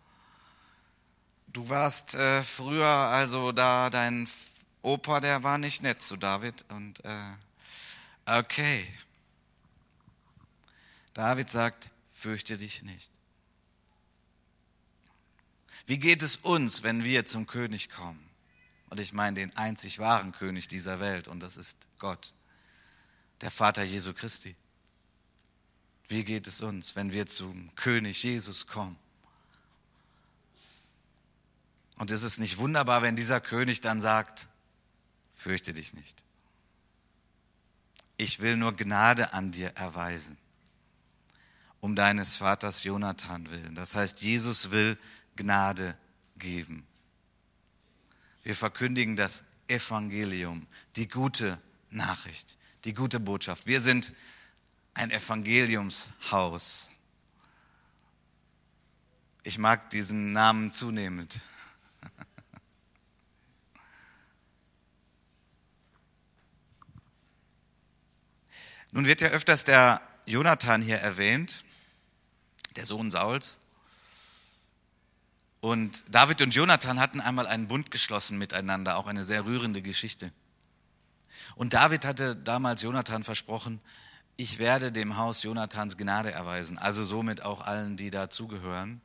Du 1.48 1.68
warst 1.68 2.14
äh, 2.14 2.42
früher 2.42 2.86
also 2.86 3.52
da 3.52 3.90
dein 3.90 4.26
Opa, 4.82 5.20
der 5.20 5.42
war 5.42 5.58
nicht 5.58 5.82
nett 5.82 6.02
zu 6.02 6.16
David. 6.16 6.64
Und 6.68 7.04
äh, 7.04 7.32
okay. 8.26 8.86
David 11.14 11.48
sagt, 11.48 11.88
fürchte 12.04 12.58
dich 12.58 12.82
nicht. 12.82 13.10
Wie 15.86 15.98
geht 15.98 16.22
es 16.22 16.36
uns, 16.36 16.82
wenn 16.82 17.04
wir 17.04 17.24
zum 17.24 17.46
König 17.46 17.90
kommen? 17.90 18.28
Und 18.88 19.00
ich 19.00 19.12
meine 19.12 19.36
den 19.36 19.56
einzig 19.56 19.98
wahren 19.98 20.32
König 20.32 20.68
dieser 20.68 21.00
Welt, 21.00 21.26
und 21.26 21.40
das 21.40 21.56
ist 21.56 21.88
Gott, 21.98 22.34
der 23.40 23.50
Vater 23.50 23.82
Jesu 23.82 24.12
Christi. 24.12 24.54
Wie 26.08 26.24
geht 26.24 26.46
es 26.46 26.60
uns, 26.60 26.94
wenn 26.94 27.12
wir 27.12 27.26
zum 27.26 27.74
König 27.74 28.22
Jesus 28.22 28.66
kommen? 28.66 28.98
Und 31.96 32.10
ist 32.10 32.22
es 32.22 32.38
nicht 32.38 32.58
wunderbar, 32.58 33.02
wenn 33.02 33.16
dieser 33.16 33.40
König 33.40 33.80
dann 33.80 34.00
sagt, 34.00 34.48
fürchte 35.42 35.74
dich 35.74 35.92
nicht. 35.92 36.22
Ich 38.16 38.40
will 38.40 38.56
nur 38.56 38.76
Gnade 38.76 39.32
an 39.32 39.52
dir 39.52 39.70
erweisen, 39.70 40.38
um 41.80 41.96
deines 41.96 42.36
Vaters 42.36 42.84
Jonathan 42.84 43.50
willen. 43.50 43.74
Das 43.74 43.94
heißt, 43.94 44.22
Jesus 44.22 44.70
will 44.70 44.96
Gnade 45.36 45.96
geben. 46.36 46.86
Wir 48.44 48.54
verkündigen 48.54 49.16
das 49.16 49.44
Evangelium, 49.66 50.66
die 50.96 51.08
gute 51.08 51.60
Nachricht, 51.90 52.58
die 52.84 52.94
gute 52.94 53.20
Botschaft. 53.20 53.66
Wir 53.66 53.80
sind 53.80 54.12
ein 54.94 55.10
Evangeliumshaus. 55.10 56.90
Ich 59.42 59.58
mag 59.58 59.90
diesen 59.90 60.32
Namen 60.32 60.72
zunehmend. 60.72 61.40
Nun 68.92 69.06
wird 69.06 69.22
ja 69.22 69.28
öfters 69.28 69.64
der 69.64 70.02
Jonathan 70.26 70.82
hier 70.82 70.98
erwähnt, 70.98 71.64
der 72.76 72.86
Sohn 72.86 73.10
Sauls. 73.10 73.58
Und 75.60 76.04
David 76.08 76.42
und 76.42 76.54
Jonathan 76.54 77.00
hatten 77.00 77.20
einmal 77.20 77.46
einen 77.46 77.68
Bund 77.68 77.90
geschlossen 77.90 78.36
miteinander, 78.36 78.96
auch 78.96 79.06
eine 79.06 79.24
sehr 79.24 79.46
rührende 79.46 79.80
Geschichte. 79.80 80.30
Und 81.54 81.72
David 81.72 82.04
hatte 82.04 82.36
damals 82.36 82.82
Jonathan 82.82 83.24
versprochen, 83.24 83.80
ich 84.36 84.58
werde 84.58 84.92
dem 84.92 85.16
Haus 85.16 85.42
Jonathans 85.42 85.96
Gnade 85.96 86.30
erweisen, 86.30 86.78
also 86.78 87.04
somit 87.04 87.42
auch 87.42 87.62
allen, 87.62 87.96
die 87.96 88.10
dazugehören. 88.10 89.00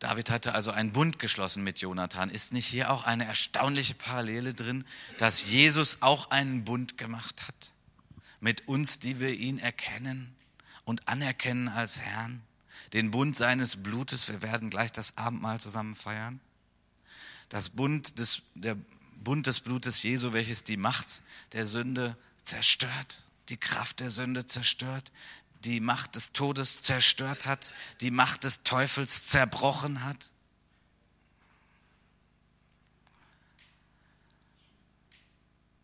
David 0.00 0.30
hatte 0.30 0.54
also 0.54 0.70
einen 0.70 0.92
Bund 0.92 1.18
geschlossen 1.18 1.62
mit 1.62 1.78
Jonathan. 1.78 2.30
Ist 2.30 2.52
nicht 2.52 2.66
hier 2.66 2.90
auch 2.90 3.04
eine 3.04 3.26
erstaunliche 3.26 3.94
Parallele 3.94 4.54
drin, 4.54 4.84
dass 5.18 5.44
Jesus 5.44 5.98
auch 6.00 6.30
einen 6.30 6.64
Bund 6.64 6.96
gemacht 6.96 7.46
hat 7.46 7.72
mit 8.40 8.66
uns, 8.66 8.98
die 8.98 9.20
wir 9.20 9.34
ihn 9.34 9.58
erkennen 9.58 10.34
und 10.84 11.06
anerkennen 11.06 11.68
als 11.68 12.00
Herrn? 12.00 12.40
Den 12.94 13.10
Bund 13.10 13.36
seines 13.36 13.82
Blutes, 13.82 14.28
wir 14.28 14.40
werden 14.40 14.70
gleich 14.70 14.90
das 14.90 15.18
Abendmahl 15.18 15.60
zusammen 15.60 15.94
feiern. 15.94 16.40
Das 17.50 17.68
Bund 17.68 18.18
des, 18.18 18.42
der 18.54 18.76
Bund 19.22 19.46
des 19.46 19.60
Blutes 19.60 20.02
Jesu, 20.02 20.32
welches 20.32 20.64
die 20.64 20.78
Macht 20.78 21.22
der 21.52 21.66
Sünde 21.66 22.16
zerstört, 22.44 23.22
die 23.50 23.58
Kraft 23.58 24.00
der 24.00 24.10
Sünde 24.10 24.46
zerstört, 24.46 25.12
die 25.60 25.80
Macht 25.80 26.14
des 26.14 26.32
Todes 26.32 26.82
zerstört 26.82 27.46
hat, 27.46 27.72
die 28.00 28.10
Macht 28.10 28.44
des 28.44 28.62
Teufels 28.62 29.26
zerbrochen 29.26 30.04
hat. 30.04 30.30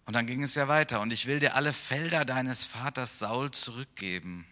Und 0.07 0.15
dann 0.15 0.27
ging 0.27 0.43
es 0.43 0.55
ja 0.55 0.69
weiter. 0.69 1.01
Und 1.01 1.13
ich 1.13 1.27
will 1.27 1.41
dir 1.41 1.57
alle 1.57 1.73
Felder 1.73 2.25
deines 2.25 2.65
Vaters 2.65 3.19
Saul 3.19 3.51
zurückgeben. 3.51 4.47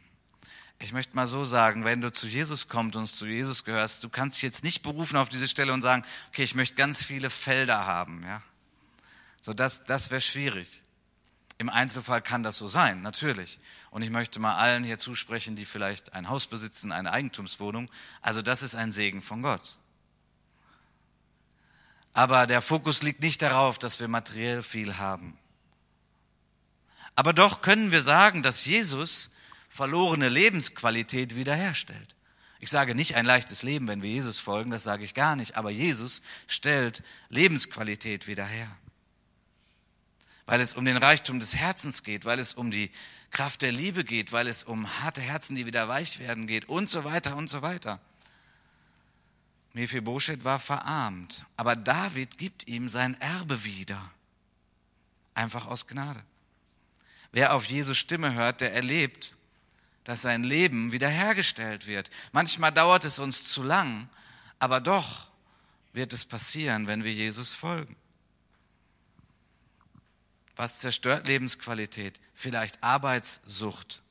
Ich 0.80 0.92
möchte 0.92 1.14
mal 1.14 1.28
so 1.28 1.44
sagen, 1.44 1.84
wenn 1.84 2.00
du 2.00 2.12
zu 2.12 2.26
Jesus 2.26 2.68
kommst 2.68 2.96
und 2.96 3.06
zu 3.06 3.26
Jesus 3.26 3.64
gehörst, 3.64 4.02
du 4.02 4.08
kannst 4.08 4.37
dich 4.37 4.42
jetzt 4.42 4.64
nicht 4.64 4.82
berufen 4.82 5.16
auf 5.16 5.28
diese 5.28 5.48
Stelle 5.48 5.72
und 5.72 5.82
sagen, 5.82 6.04
okay, 6.28 6.42
ich 6.42 6.56
möchte 6.56 6.74
ganz 6.74 7.04
viele 7.04 7.30
Felder 7.30 7.87
haben. 7.87 8.22
Ja? 8.24 8.42
So, 9.40 9.54
das, 9.54 9.84
das 9.84 10.10
wäre 10.10 10.20
schwierig. 10.20 10.83
Im 11.64 11.70
Einzelfall 11.70 12.20
kann 12.20 12.42
das 12.42 12.59
so 12.59 12.68
sein, 12.68 13.00
natürlich. 13.00 13.59
Und 13.88 14.03
ich 14.03 14.11
möchte 14.11 14.38
mal 14.38 14.57
allen 14.57 14.85
hier 14.85 14.98
zusprechen, 14.98 15.57
die 15.57 15.64
vielleicht 15.64 16.12
ein 16.12 16.29
Haus 16.29 16.46
besitzen, 16.46 16.92
eine 16.92 17.11
Eigentumswohnung. 17.11 17.90
Also 18.20 18.42
das 18.42 18.62
ist 18.62 18.74
ein 18.74 18.92
Segen 18.92 19.22
von 19.22 19.40
Gott. 19.40 19.79
Aber 22.12 22.46
der 22.46 22.61
Fokus 22.61 23.00
liegt 23.00 23.22
nicht 23.22 23.40
darauf, 23.40 23.79
dass 23.79 23.98
wir 23.98 24.09
materiell 24.09 24.62
viel 24.62 24.98
haben. 24.98 25.38
Aber 27.14 27.33
doch 27.33 27.62
können 27.62 27.92
wir 27.92 28.03
sagen, 28.03 28.42
dass 28.42 28.66
Jesus 28.66 29.31
verlorene 29.70 30.29
Lebensqualität 30.29 31.35
wiederherstellt. 31.35 32.14
Ich 32.61 32.68
sage 32.68 32.94
nicht 32.94 33.14
ein 33.14 33.24
leichtes 33.24 33.62
Leben, 33.62 33.88
wenn 33.88 34.03
wir 34.03 34.11
Jesus 34.11 34.38
folgen, 34.38 34.70
das 34.70 34.83
sage 34.83 35.03
ich 35.03 35.14
gar 35.14 35.35
nicht, 35.35 35.57
aber 35.57 35.70
Jesus 35.70 36.20
stellt 36.46 37.03
Lebensqualität 37.31 38.27
wieder 38.27 38.44
her 38.44 38.68
weil 40.46 40.61
es 40.61 40.74
um 40.74 40.85
den 40.85 40.96
Reichtum 40.96 41.40
des 41.40 41.57
Herzens 41.57 42.02
geht, 42.02 42.24
weil 42.24 42.38
es 42.38 42.54
um 42.54 42.70
die 42.70 42.90
Kraft 43.30 43.62
der 43.62 43.72
Liebe 43.72 44.04
geht, 44.04 44.33
weil 44.33 44.46
es 44.46 44.64
um 44.64 45.00
harte 45.00 45.20
Herzen, 45.20 45.57
die 45.57 45.66
wieder 45.66 45.88
weich 45.88 46.18
werden 46.18 46.46
geht 46.46 46.68
und 46.68 46.88
so 46.90 47.04
weiter 47.04 47.37
und 47.37 47.48
so 47.48 47.62
weiter. 47.62 48.00
Mephibosheth 49.72 50.44
war 50.44 50.61
verarmt, 50.61 51.44
aber 51.57 51.74
David 51.74 52.38
gibt 52.38 52.68
ihm 52.68 52.88
sein 52.88 53.20
Erbe 53.20 53.64
wieder. 53.64 54.00
Einfach 55.35 55.66
aus 55.66 55.88
Gnade. 55.88 56.22
Wer 57.33 57.54
auf 57.54 57.64
Jesus 57.64 57.98
Stimme 57.98 58.35
hört, 58.35 58.61
der 58.61 58.72
erlebt, 58.72 59.35
dass 60.04 60.22
sein 60.22 60.44
Leben 60.44 60.92
wiederhergestellt 60.92 61.88
wird. 61.88 62.11
Manchmal 62.30 62.70
dauert 62.70 63.04
es 63.04 63.18
uns 63.18 63.48
zu 63.48 63.64
lang, 63.64 64.09
aber 64.61 64.80
doch 64.80 65.28
wird 65.92 66.12
es 66.12 66.24
passieren, 66.24 66.87
wenn 66.87 67.02
wir 67.02 67.12
Jesus 67.12 67.54
folgen. 67.54 67.96
Was 70.56 70.80
zerstört 70.80 71.26
Lebensqualität? 71.26 72.20
Vielleicht 72.32 72.82
Arbeitssucht, 72.82 74.02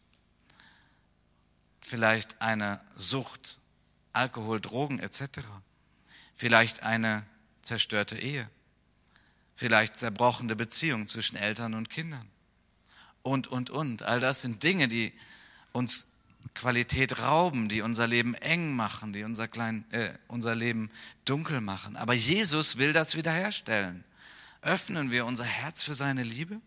vielleicht 1.79 2.41
eine 2.41 2.81
Sucht, 2.95 3.59
Alkohol, 4.11 4.59
Drogen 4.59 4.99
etc. 4.99 5.39
Vielleicht 6.35 6.83
eine 6.83 7.25
zerstörte 7.61 8.17
Ehe, 8.17 8.49
vielleicht 9.55 9.95
zerbrochene 9.95 10.55
Beziehung 10.55 11.07
zwischen 11.07 11.37
Eltern 11.37 11.73
und 11.73 11.89
Kindern 11.89 12.29
und, 13.21 13.47
und, 13.47 13.69
und. 13.69 14.03
All 14.03 14.19
das 14.19 14.41
sind 14.41 14.63
Dinge, 14.63 14.87
die 14.87 15.13
uns 15.71 16.07
Qualität 16.53 17.19
rauben, 17.19 17.69
die 17.69 17.81
unser 17.81 18.05
Leben 18.05 18.35
eng 18.35 18.75
machen, 18.75 19.13
die 19.13 19.23
unser, 19.23 19.47
klein, 19.47 19.85
äh, 19.91 20.11
unser 20.27 20.55
Leben 20.55 20.91
dunkel 21.25 21.61
machen. 21.61 21.95
Aber 21.95 22.13
Jesus 22.13 22.77
will 22.77 22.93
das 22.93 23.15
wiederherstellen. 23.15 24.03
Öffnen 24.63 25.11
wir 25.11 25.25
unser 25.25 25.43
Herz 25.43 25.83
für 25.83 25.93
seine 25.93 26.23
Liebe? 26.23 26.61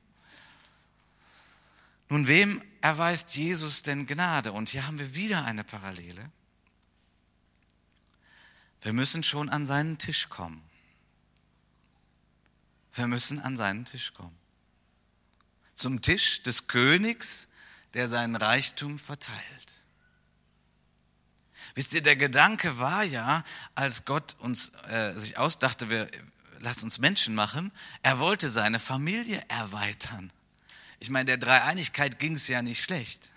Nun, 2.08 2.28
wem 2.28 2.62
erweist 2.82 3.34
Jesus 3.34 3.82
denn 3.82 4.06
Gnade? 4.06 4.52
Und 4.52 4.68
hier 4.68 4.86
haben 4.86 4.98
wir 4.98 5.14
wieder 5.14 5.44
eine 5.44 5.64
Parallele. 5.64 6.30
Wir 8.82 8.92
müssen 8.92 9.22
schon 9.22 9.48
an 9.48 9.66
seinen 9.66 9.98
Tisch 9.98 10.28
kommen. 10.28 10.62
Wir 12.94 13.06
müssen 13.06 13.40
an 13.40 13.56
seinen 13.56 13.84
Tisch 13.86 14.12
kommen. 14.12 14.36
Zum 15.74 16.02
Tisch 16.02 16.42
des 16.42 16.68
Königs, 16.68 17.48
der 17.94 18.08
seinen 18.08 18.36
Reichtum 18.36 18.98
verteilt. 18.98 19.84
Wisst 21.74 21.94
ihr, 21.94 22.02
der 22.02 22.16
Gedanke 22.16 22.78
war 22.78 23.02
ja, 23.02 23.42
als 23.74 24.04
Gott 24.04 24.36
uns 24.38 24.72
äh, 24.88 25.12
sich 25.14 25.36
ausdachte, 25.36 25.90
wir 25.90 26.08
lasst 26.60 26.82
uns 26.82 26.98
Menschen 26.98 27.34
machen, 27.34 27.72
er 28.02 28.18
wollte 28.18 28.50
seine 28.50 28.80
Familie 28.80 29.42
erweitern. 29.48 30.32
Ich 30.98 31.10
meine, 31.10 31.26
der 31.26 31.36
Dreieinigkeit 31.36 32.18
ging 32.18 32.34
es 32.34 32.48
ja 32.48 32.62
nicht 32.62 32.82
schlecht. 32.82 33.32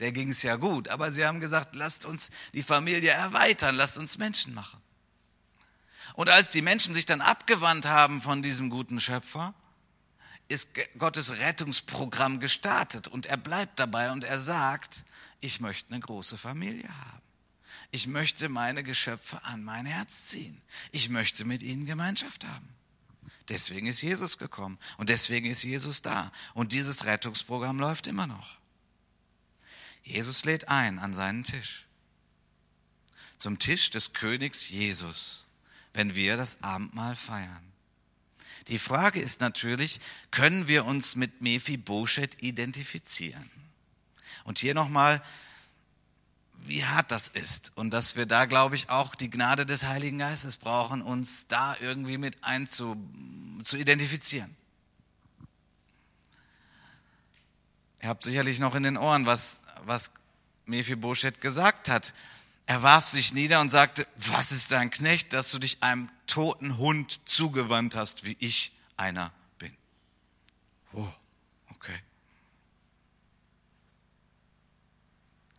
Der 0.00 0.12
ging 0.12 0.30
es 0.30 0.42
ja 0.42 0.56
gut. 0.56 0.88
Aber 0.88 1.12
sie 1.12 1.24
haben 1.24 1.40
gesagt, 1.40 1.74
lasst 1.74 2.04
uns 2.04 2.30
die 2.52 2.62
Familie 2.62 3.10
erweitern, 3.10 3.74
lasst 3.74 3.98
uns 3.98 4.18
Menschen 4.18 4.54
machen. 4.54 4.80
Und 6.14 6.28
als 6.28 6.50
die 6.50 6.62
Menschen 6.62 6.94
sich 6.94 7.06
dann 7.06 7.20
abgewandt 7.20 7.86
haben 7.86 8.22
von 8.22 8.42
diesem 8.42 8.70
guten 8.70 9.00
Schöpfer, 9.00 9.54
ist 10.48 10.70
Gottes 10.98 11.40
Rettungsprogramm 11.40 12.40
gestartet 12.40 13.08
und 13.08 13.26
er 13.26 13.36
bleibt 13.36 13.80
dabei 13.80 14.12
und 14.12 14.22
er 14.22 14.38
sagt, 14.38 15.04
ich 15.40 15.60
möchte 15.60 15.92
eine 15.92 16.00
große 16.00 16.38
Familie 16.38 16.88
haben. 16.88 17.25
Ich 17.90 18.06
möchte 18.06 18.48
meine 18.48 18.82
Geschöpfe 18.82 19.42
an 19.44 19.64
mein 19.64 19.86
Herz 19.86 20.26
ziehen. 20.26 20.60
Ich 20.92 21.08
möchte 21.08 21.44
mit 21.44 21.62
ihnen 21.62 21.86
Gemeinschaft 21.86 22.44
haben. 22.44 22.68
Deswegen 23.48 23.86
ist 23.86 24.02
Jesus 24.02 24.38
gekommen 24.38 24.78
und 24.96 25.08
deswegen 25.08 25.48
ist 25.48 25.62
Jesus 25.62 26.02
da. 26.02 26.32
Und 26.54 26.72
dieses 26.72 27.04
Rettungsprogramm 27.04 27.78
läuft 27.78 28.06
immer 28.06 28.26
noch. 28.26 28.56
Jesus 30.02 30.44
lädt 30.44 30.68
ein 30.68 30.98
an 30.98 31.14
seinen 31.14 31.44
Tisch. 31.44 31.86
Zum 33.38 33.58
Tisch 33.58 33.90
des 33.90 34.12
Königs 34.12 34.68
Jesus, 34.68 35.46
wenn 35.92 36.14
wir 36.14 36.36
das 36.36 36.62
Abendmahl 36.62 37.16
feiern. 37.16 37.72
Die 38.68 38.78
Frage 38.78 39.20
ist 39.20 39.40
natürlich, 39.40 40.00
können 40.30 40.66
wir 40.66 40.84
uns 40.84 41.14
mit 41.14 41.40
Mephibosheth 41.40 42.42
identifizieren? 42.42 43.48
Und 44.44 44.58
hier 44.58 44.74
nochmal 44.74 45.22
wie 46.68 46.84
hart 46.84 47.10
das 47.10 47.28
ist 47.28 47.72
und 47.74 47.90
dass 47.90 48.16
wir 48.16 48.26
da, 48.26 48.44
glaube 48.44 48.76
ich, 48.76 48.90
auch 48.90 49.14
die 49.14 49.30
Gnade 49.30 49.66
des 49.66 49.84
Heiligen 49.84 50.18
Geistes 50.18 50.56
brauchen, 50.56 51.02
uns 51.02 51.46
da 51.48 51.76
irgendwie 51.80 52.18
mit 52.18 52.42
einzu 52.44 52.96
zu 53.62 53.76
identifizieren. 53.76 54.54
Ihr 58.02 58.08
habt 58.08 58.22
sicherlich 58.22 58.58
noch 58.58 58.74
in 58.74 58.82
den 58.82 58.96
Ohren, 58.96 59.26
was, 59.26 59.62
was 59.84 60.10
Mephibosheth 60.66 61.40
gesagt 61.40 61.88
hat. 61.88 62.14
Er 62.66 62.82
warf 62.82 63.06
sich 63.06 63.32
nieder 63.32 63.60
und 63.60 63.70
sagte, 63.70 64.06
was 64.16 64.52
ist 64.52 64.72
dein 64.72 64.90
Knecht, 64.90 65.32
dass 65.32 65.50
du 65.50 65.58
dich 65.58 65.82
einem 65.82 66.08
toten 66.26 66.78
Hund 66.78 67.20
zugewandt 67.28 67.96
hast, 67.96 68.24
wie 68.24 68.36
ich 68.40 68.72
einer 68.96 69.32
bin. 69.58 69.72
Oh. 70.92 71.06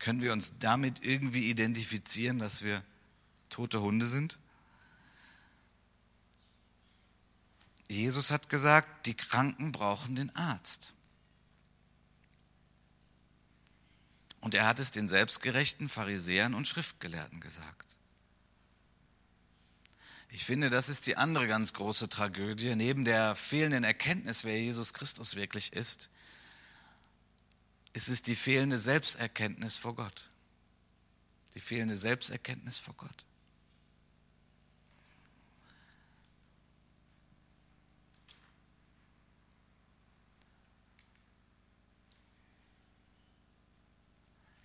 Können 0.07 0.21
wir 0.21 0.31
uns 0.31 0.53
damit 0.57 1.03
irgendwie 1.03 1.49
identifizieren, 1.49 2.39
dass 2.39 2.63
wir 2.63 2.81
tote 3.49 3.81
Hunde 3.81 4.05
sind? 4.05 4.39
Jesus 7.89 8.31
hat 8.31 8.47
gesagt, 8.47 9.05
die 9.05 9.15
Kranken 9.15 9.73
brauchen 9.73 10.15
den 10.15 10.33
Arzt. 10.33 10.93
Und 14.39 14.55
er 14.55 14.65
hat 14.65 14.79
es 14.79 14.91
den 14.91 15.09
selbstgerechten 15.09 15.89
Pharisäern 15.89 16.53
und 16.53 16.69
Schriftgelehrten 16.69 17.41
gesagt. 17.41 17.97
Ich 20.29 20.45
finde, 20.45 20.69
das 20.69 20.87
ist 20.87 21.05
die 21.05 21.17
andere 21.17 21.47
ganz 21.47 21.73
große 21.73 22.07
Tragödie, 22.07 22.75
neben 22.75 23.03
der 23.03 23.35
fehlenden 23.35 23.83
Erkenntnis, 23.83 24.45
wer 24.45 24.57
Jesus 24.57 24.93
Christus 24.93 25.35
wirklich 25.35 25.73
ist, 25.73 26.09
ist 27.97 28.09
es 28.09 28.21
die 28.21 28.35
fehlende 28.35 28.77
Selbsterkenntnis 28.77 29.79
vor 29.79 29.95
Gott. 29.95 30.29
Die 31.55 31.59
fehlende 31.59 31.97
Selbsterkenntnis 31.97 32.77
vor 32.79 32.93
Gott. 32.93 33.25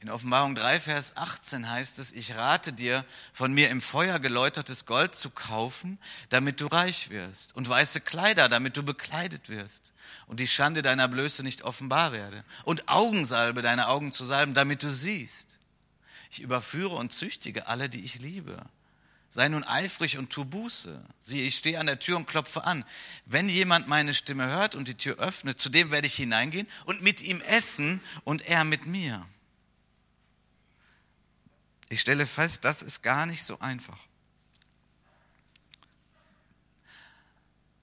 In 0.03 0.11
Offenbarung 0.11 0.57
3, 0.57 0.81
Vers 0.81 1.17
18 1.17 1.71
heißt 1.71 2.01
es, 2.01 2.11
ich 2.11 2.35
rate 2.35 2.73
dir, 2.73 3.05
von 3.33 3.53
mir 3.53 3.71
im 3.71 3.81
Feuer 3.81 4.19
geläutertes 4.19 4.85
Gold 4.85 5.15
zu 5.15 5.31
kaufen, 5.31 5.97
damit 6.29 6.61
du 6.61 6.67
reich 6.67 7.11
wirst, 7.11 7.55
und 7.55 7.69
weiße 7.69 8.01
Kleider, 8.01 8.49
damit 8.49 8.77
du 8.77 8.83
bekleidet 8.83 9.49
wirst, 9.49 9.93
und 10.27 10.41
die 10.41 10.49
Schande 10.49 10.83
deiner 10.83 11.07
Blöße 11.07 11.45
nicht 11.45 11.63
offenbar 11.63 12.11
werde, 12.11 12.43
und 12.65 12.89
Augensalbe 12.89 13.63
deine 13.63 13.87
Augen 13.87 14.13
zu 14.13 14.25
salben, 14.25 14.55
damit 14.55 14.83
du 14.83 14.91
siehst. 14.91 15.61
Ich 16.33 16.41
überführe 16.41 16.97
und 16.97 17.13
züchtige 17.13 17.69
alle, 17.69 17.89
die 17.89 18.03
ich 18.03 18.19
liebe. 18.19 18.59
Sei 19.31 19.47
nun 19.47 19.63
eifrig 19.63 20.19
und 20.19 20.31
tu 20.31 20.45
Buße. 20.45 21.01
Siehe, 21.21 21.47
ich 21.47 21.55
stehe 21.55 21.79
an 21.79 21.87
der 21.87 22.01
Tür 22.01 22.17
und 22.17 22.27
klopfe 22.27 22.65
an. 22.65 22.85
Wenn 23.25 23.49
jemand 23.49 23.87
meine 23.87 24.15
Stimme 24.15 24.49
hört 24.49 24.75
und 24.75 24.89
die 24.89 24.97
Tür 24.97 25.19
öffnet, 25.19 25.61
zu 25.61 25.69
dem 25.69 25.93
werde 25.93 26.09
ich 26.09 26.15
hineingehen 26.17 26.67
und 26.87 27.03
mit 27.03 27.21
ihm 27.23 27.41
essen 27.43 28.01
und 28.25 28.43
er 28.43 28.65
mit 28.65 28.87
mir. 28.87 29.25
Ich 31.93 32.01
stelle 32.01 32.27
fest, 32.27 32.65
das 32.65 32.83
ist 32.83 33.03
gar 33.03 33.27
nicht 33.27 33.45
so 33.45 33.61
einfach. 33.61 33.99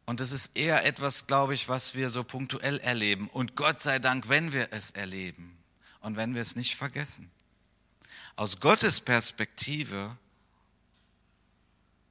Und 0.08 0.20
das 0.20 0.32
ist 0.32 0.58
eher 0.58 0.84
etwas, 0.84 1.28
glaube 1.28 1.54
ich, 1.54 1.70
was 1.70 1.94
wir 1.94 2.10
so 2.10 2.24
punktuell 2.24 2.80
erleben. 2.80 3.30
Und 3.30 3.56
Gott 3.56 3.84
sei 3.84 4.00
Dank, 4.00 4.28
wenn 4.28 4.52
wir 4.52 4.74
es 4.74 4.90
erleben 4.90 5.56
und 6.00 6.16
wenn 6.16 6.34
wir 6.34 6.42
es 6.42 6.56
nicht 6.56 6.76
vergessen. 6.76 7.30
Aus 8.36 8.60
Gottes 8.60 9.00
Perspektive 9.00 10.18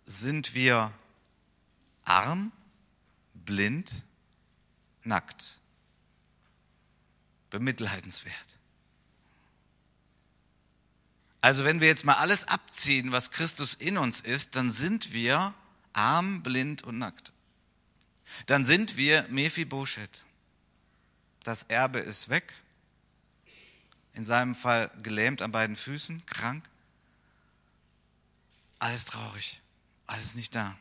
sind 0.06 0.54
wir 0.54 0.92
arm, 2.04 2.52
blind, 3.34 3.90
nackt, 5.02 5.58
bemitleidenswert. 7.50 8.57
Also 11.40 11.64
wenn 11.64 11.80
wir 11.80 11.88
jetzt 11.88 12.04
mal 12.04 12.14
alles 12.14 12.46
abziehen, 12.48 13.12
was 13.12 13.30
Christus 13.30 13.74
in 13.74 13.96
uns 13.96 14.20
ist, 14.20 14.56
dann 14.56 14.72
sind 14.72 15.12
wir 15.12 15.54
arm, 15.92 16.42
blind 16.42 16.82
und 16.82 16.98
nackt. 16.98 17.32
Dann 18.46 18.64
sind 18.64 18.96
wir 18.96 19.26
Mephibosheth. 19.30 20.24
Das 21.44 21.64
Erbe 21.64 22.00
ist 22.00 22.28
weg. 22.28 22.52
In 24.14 24.24
seinem 24.24 24.54
Fall 24.54 24.90
gelähmt 25.02 25.42
an 25.42 25.52
beiden 25.52 25.76
Füßen, 25.76 26.26
krank. 26.26 26.64
Alles 28.80 29.04
traurig, 29.04 29.62
alles 30.06 30.34
nicht 30.34 30.54
da. 30.54 30.76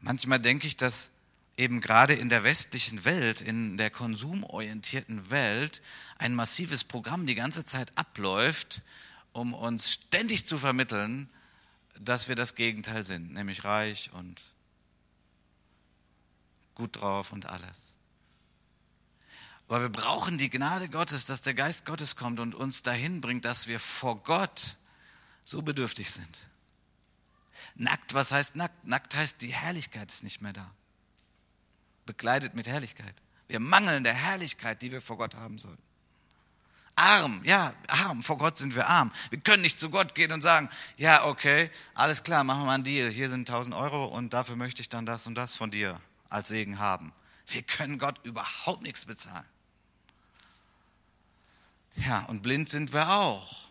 Manchmal 0.00 0.40
denke 0.40 0.66
ich, 0.66 0.76
dass 0.76 1.12
eben 1.60 1.82
gerade 1.82 2.14
in 2.14 2.30
der 2.30 2.42
westlichen 2.42 3.04
Welt, 3.04 3.42
in 3.42 3.76
der 3.76 3.90
konsumorientierten 3.90 5.30
Welt, 5.30 5.82
ein 6.16 6.34
massives 6.34 6.84
Programm 6.84 7.26
die 7.26 7.34
ganze 7.34 7.66
Zeit 7.66 7.92
abläuft, 7.96 8.82
um 9.32 9.52
uns 9.52 9.92
ständig 9.92 10.46
zu 10.46 10.56
vermitteln, 10.56 11.28
dass 11.98 12.28
wir 12.28 12.34
das 12.34 12.54
Gegenteil 12.54 13.04
sind, 13.04 13.34
nämlich 13.34 13.64
reich 13.64 14.10
und 14.14 14.40
gut 16.74 16.96
drauf 16.96 17.30
und 17.30 17.44
alles. 17.44 17.94
Aber 19.68 19.82
wir 19.82 19.90
brauchen 19.90 20.38
die 20.38 20.50
Gnade 20.50 20.88
Gottes, 20.88 21.26
dass 21.26 21.42
der 21.42 21.54
Geist 21.54 21.84
Gottes 21.84 22.16
kommt 22.16 22.40
und 22.40 22.54
uns 22.54 22.82
dahin 22.82 23.20
bringt, 23.20 23.44
dass 23.44 23.66
wir 23.68 23.78
vor 23.78 24.22
Gott 24.22 24.76
so 25.44 25.60
bedürftig 25.60 26.10
sind. 26.10 26.48
Nackt, 27.74 28.14
was 28.14 28.32
heißt 28.32 28.56
nackt? 28.56 28.86
Nackt 28.86 29.14
heißt, 29.14 29.42
die 29.42 29.54
Herrlichkeit 29.54 30.10
ist 30.10 30.24
nicht 30.24 30.40
mehr 30.40 30.54
da 30.54 30.74
bekleidet 32.06 32.54
mit 32.54 32.66
Herrlichkeit. 32.66 33.14
Wir 33.48 33.60
mangeln 33.60 34.04
der 34.04 34.14
Herrlichkeit, 34.14 34.82
die 34.82 34.92
wir 34.92 35.00
vor 35.00 35.18
Gott 35.18 35.34
haben 35.34 35.58
sollen. 35.58 35.78
Arm, 36.96 37.40
ja, 37.44 37.72
arm, 37.88 38.22
vor 38.22 38.36
Gott 38.36 38.58
sind 38.58 38.74
wir 38.74 38.86
arm. 38.86 39.10
Wir 39.30 39.40
können 39.40 39.62
nicht 39.62 39.80
zu 39.80 39.90
Gott 39.90 40.14
gehen 40.14 40.32
und 40.32 40.42
sagen, 40.42 40.68
ja, 40.96 41.24
okay, 41.24 41.70
alles 41.94 42.22
klar, 42.22 42.44
machen 42.44 42.60
wir 42.60 42.66
mal 42.66 42.74
einen 42.74 42.84
Deal. 42.84 43.08
Hier 43.08 43.30
sind 43.30 43.48
1000 43.48 43.74
Euro 43.74 44.04
und 44.04 44.34
dafür 44.34 44.56
möchte 44.56 44.82
ich 44.82 44.88
dann 44.88 45.06
das 45.06 45.26
und 45.26 45.34
das 45.34 45.56
von 45.56 45.70
dir 45.70 45.98
als 46.28 46.48
Segen 46.48 46.78
haben. 46.78 47.12
Wir 47.46 47.62
können 47.62 47.98
Gott 47.98 48.20
überhaupt 48.24 48.82
nichts 48.82 49.06
bezahlen. 49.06 49.46
Ja, 51.96 52.20
und 52.26 52.42
blind 52.42 52.68
sind 52.68 52.92
wir 52.92 53.10
auch. 53.10 53.69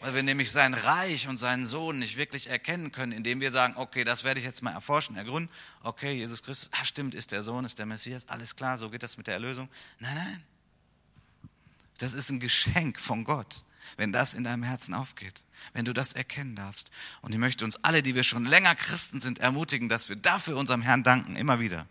Weil 0.00 0.14
wir 0.14 0.22
nämlich 0.22 0.50
sein 0.50 0.72
Reich 0.72 1.28
und 1.28 1.38
seinen 1.38 1.66
Sohn 1.66 1.98
nicht 1.98 2.16
wirklich 2.16 2.48
erkennen 2.48 2.90
können, 2.90 3.12
indem 3.12 3.40
wir 3.40 3.52
sagen, 3.52 3.74
okay, 3.76 4.02
das 4.02 4.24
werde 4.24 4.40
ich 4.40 4.46
jetzt 4.46 4.62
mal 4.62 4.72
erforschen, 4.72 5.16
ergründen. 5.16 5.52
Okay, 5.82 6.12
Jesus 6.12 6.42
Christus, 6.42 6.70
ah, 6.72 6.84
stimmt, 6.84 7.14
ist 7.14 7.32
der 7.32 7.42
Sohn, 7.42 7.64
ist 7.66 7.78
der 7.78 7.86
Messias, 7.86 8.28
alles 8.28 8.56
klar, 8.56 8.78
so 8.78 8.88
geht 8.88 9.02
das 9.02 9.18
mit 9.18 9.26
der 9.26 9.34
Erlösung. 9.34 9.68
Nein, 9.98 10.14
nein. 10.14 10.42
Das 11.98 12.14
ist 12.14 12.30
ein 12.30 12.40
Geschenk 12.40 12.98
von 12.98 13.24
Gott. 13.24 13.62
wenn 13.96 14.12
das 14.12 14.34
in 14.34 14.44
deinem 14.44 14.62
Herzen 14.62 14.94
aufgeht, 14.94 15.42
wenn 15.72 15.84
du 15.84 15.92
das 15.92 16.12
erkennen 16.12 16.56
darfst. 16.56 16.90
Und 17.22 17.32
ich 17.32 17.38
möchte 17.38 17.64
uns 17.64 17.76
alle, 17.84 18.02
die 18.02 18.14
wir 18.14 18.22
schon 18.22 18.44
länger 18.44 18.74
Christen 18.74 19.20
sind, 19.20 19.38
ermutigen, 19.38 19.88
dass 19.88 20.08
wir 20.08 20.16
dafür 20.16 20.56
unserem 20.56 20.82
Herrn 20.82 21.02
danken, 21.02 21.36
immer 21.36 21.60
wieder. 21.60 21.86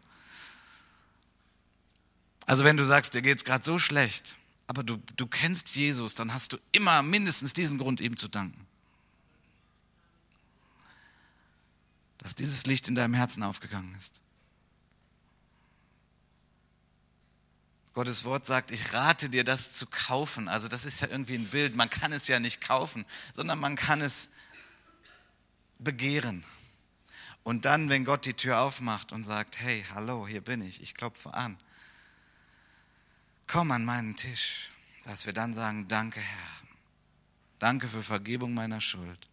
Also 2.46 2.64
wenn 2.64 2.78
du 2.78 2.86
sagst, 2.86 3.14
dir 3.14 3.22
geht 3.22 3.38
es 3.38 3.44
gerade 3.44 3.64
so 3.64 3.78
schlecht, 3.78 4.38
aber 4.70 4.84
du, 4.84 5.02
du 5.16 5.26
kennst 5.26 5.76
Jesus, 5.76 6.14
dann 6.14 6.32
hast 6.32 6.54
du 6.54 6.58
immer 6.72 7.02
mindestens 7.02 7.54
diesen 7.54 7.80
Grund, 7.80 8.00
ihm 8.02 8.18
zu 8.18 8.28
danken. 8.28 8.68
Dass 12.20 12.36
dieses 12.36 12.68
Licht 12.68 12.88
in 12.88 12.94
deinem 12.94 13.16
Herzen 13.16 13.42
aufgegangen 13.42 13.96
ist. 13.98 14.22
Gottes 17.96 18.26
Wort 18.26 18.46
sagt, 18.46 18.70
ich 18.70 18.94
rate 18.94 19.32
dir, 19.32 19.44
das 19.44 19.74
zu 19.74 19.88
kaufen. 19.88 20.48
Also 20.48 20.68
das 20.68 20.86
ist 20.86 21.02
ja 21.02 21.08
irgendwie 21.08 21.34
ein 21.34 21.48
Bild. 21.48 21.76
Man 21.76 21.90
kann 21.90 22.14
es 22.14 22.28
ja 22.28 22.40
nicht 22.40 22.62
kaufen, 22.62 23.06
sondern 23.34 23.58
man 23.58 23.76
kann 23.76 24.04
es 24.04 24.30
begehren. 25.80 26.46
Und 27.42 27.66
dann, 27.66 27.90
wenn 27.90 28.06
Gott 28.06 28.24
die 28.24 28.36
Tür 28.36 28.60
aufmacht 28.60 29.14
und 29.14 29.24
sagt, 29.24 29.60
hey, 29.60 29.84
hallo, 29.96 30.28
hier 30.28 30.42
bin 30.42 30.62
ich, 30.62 30.80
ich 30.84 30.94
klopfe 30.94 31.34
an, 31.34 31.58
komm 33.52 33.72
an 33.72 33.84
meinen 33.84 34.16
Tisch, 34.16 34.72
dass 35.04 35.26
wir 35.26 35.34
dann 35.34 35.54
sagen, 35.54 35.88
danke 35.88 36.20
Herr, 36.20 36.50
danke 37.60 37.88
für 37.88 38.04
Vergebung 38.04 38.54
meiner 38.54 38.82
Schuld, 38.82 39.28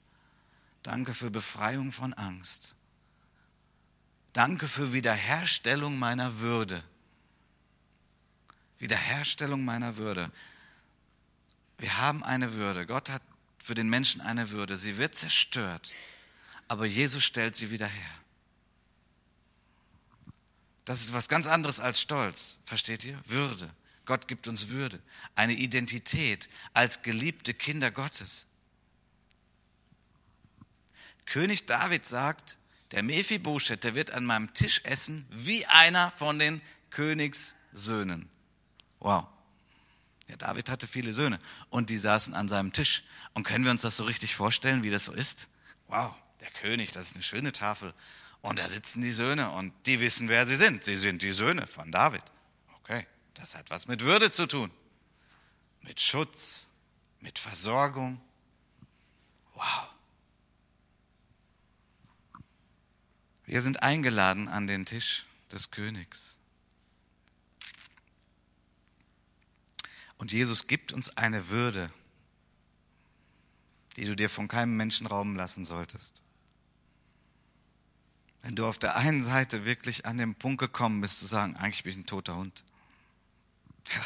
danke 0.83 1.15
für 1.15 1.31
Befreiung 1.31 1.93
von 1.93 2.15
Angst, 2.15 2.75
danke 4.33 4.69
für 4.69 4.93
Wiederherstellung 4.93 5.99
meiner 5.99 6.39
Würde 6.41 6.83
Wiederherstellung 8.79 9.65
meiner 9.65 9.97
Würde. 9.97 10.31
Wir 11.79 11.99
haben 11.99 12.23
eine 12.23 12.55
Würde. 12.55 12.87
Gott 12.87 13.11
hat 13.11 13.23
für 13.59 13.75
den 13.75 13.89
Menschen 13.89 14.21
eine 14.21 14.51
Würde. 14.51 14.77
Sie 14.77 14.99
wird 14.99 15.15
zerstört, 15.15 15.93
aber 16.69 16.87
Jesus 16.87 17.25
stellt 17.25 17.57
sie 17.57 17.71
wieder 17.71 17.87
her. 17.87 18.11
Das 20.85 21.01
ist 21.01 21.13
was 21.13 21.29
ganz 21.29 21.47
anderes 21.47 21.81
als 21.81 22.01
Stolz. 22.01 22.59
Versteht 22.65 23.05
ihr? 23.05 23.19
Würde. 23.27 23.69
Gott 24.07 24.29
gibt 24.29 24.49
uns 24.49 24.69
Würde. 24.69 25.01
Eine 25.35 25.53
Identität 25.53 26.49
als 26.73 27.03
geliebte 27.03 27.53
Kinder 27.53 27.91
Gottes. 27.91 28.47
König 31.27 31.67
David 31.67 32.07
sagt, 32.07 32.57
der 32.93 33.03
Mephibosheth, 33.03 33.83
der 33.83 33.97
wird 33.97 34.13
an 34.13 34.25
meinem 34.25 34.55
Tisch 34.55 34.81
essen 34.85 35.27
wie 35.31 35.67
einer 35.67 36.13
von 36.13 36.39
den 36.39 36.63
Königssöhnen. 36.91 38.29
Wow. 39.01 39.27
Ja, 40.29 40.37
David 40.37 40.71
hatte 40.71 40.87
viele 40.87 41.13
Söhne 41.13 41.39
und 41.69 41.91
die 41.91 41.97
saßen 41.97 42.35
an 42.35 42.49
seinem 42.49 42.73
Tisch. 42.73 43.05
Und 43.35 43.45
können 43.45 43.65
wir 43.65 43.73
uns 43.73 43.83
das 43.83 43.97
so 43.97 44.05
richtig 44.05 44.35
vorstellen, 44.35 44.83
wie 44.83 44.91
das 44.91 45.05
so 45.05 45.13
ist? 45.13 45.49
Wow, 45.89 46.15
der 46.41 46.51
König, 46.51 46.93
das 46.93 47.09
ist 47.09 47.15
eine 47.15 47.23
schöne 47.23 47.53
Tafel. 47.53 47.93
Und 48.41 48.59
da 48.61 48.69
sitzen 48.69 49.03
die 49.03 49.13
Söhne 49.13 49.51
und 49.51 49.73
die 49.87 50.01
wissen, 50.01 50.29
wer 50.29 50.47
sie 50.47 50.57
sind. 50.57 50.85
Sie 50.85 50.97
sind 50.97 51.23
die 51.23 51.33
Söhne 51.33 51.67
von 51.67 51.91
David. 51.91 52.23
Okay, 52.81 53.07
das 53.37 53.55
hat 53.55 53.71
was 53.71 53.87
mit 53.87 54.03
Würde 54.03 54.31
zu 54.31 54.47
tun. 54.47 54.71
Mit 55.83 56.01
Schutz, 56.01 56.69
mit 57.21 57.39
Versorgung. 57.39 58.21
Wow. 59.55 59.95
Wir 63.45 63.63
sind 63.63 63.83
eingeladen 63.83 64.49
an 64.49 64.67
den 64.67 64.85
Tisch 64.85 65.27
des 65.53 65.71
Königs. 65.71 66.39
Und 70.19 70.33
Jesus 70.33 70.67
gibt 70.67 70.93
uns 70.93 71.17
eine 71.17 71.49
Würde, 71.49 71.93
die 73.97 74.05
du 74.05 74.17
dir 74.17 74.29
von 74.29 74.49
keinem 74.49 74.77
Menschen 74.77 75.07
rauben 75.07 75.37
lassen 75.37 75.65
solltest. 75.65 76.23
Wenn 78.43 78.57
du 78.57 78.67
auf 78.67 78.79
der 78.79 78.97
einen 78.97 79.23
Seite 79.23 79.65
wirklich 79.65 80.07
an 80.07 80.19
den 80.19 80.35
Punkt 80.35 80.59
gekommen 80.59 81.01
bist, 81.01 81.19
zu 81.19 81.27
sagen, 81.27 81.57
eigentlich 81.57 81.85
bin 81.85 81.93
ich 81.93 81.99
ein 81.99 82.07
toter 82.07 82.37
Hund. 82.37 82.65
Ja. 83.95 84.03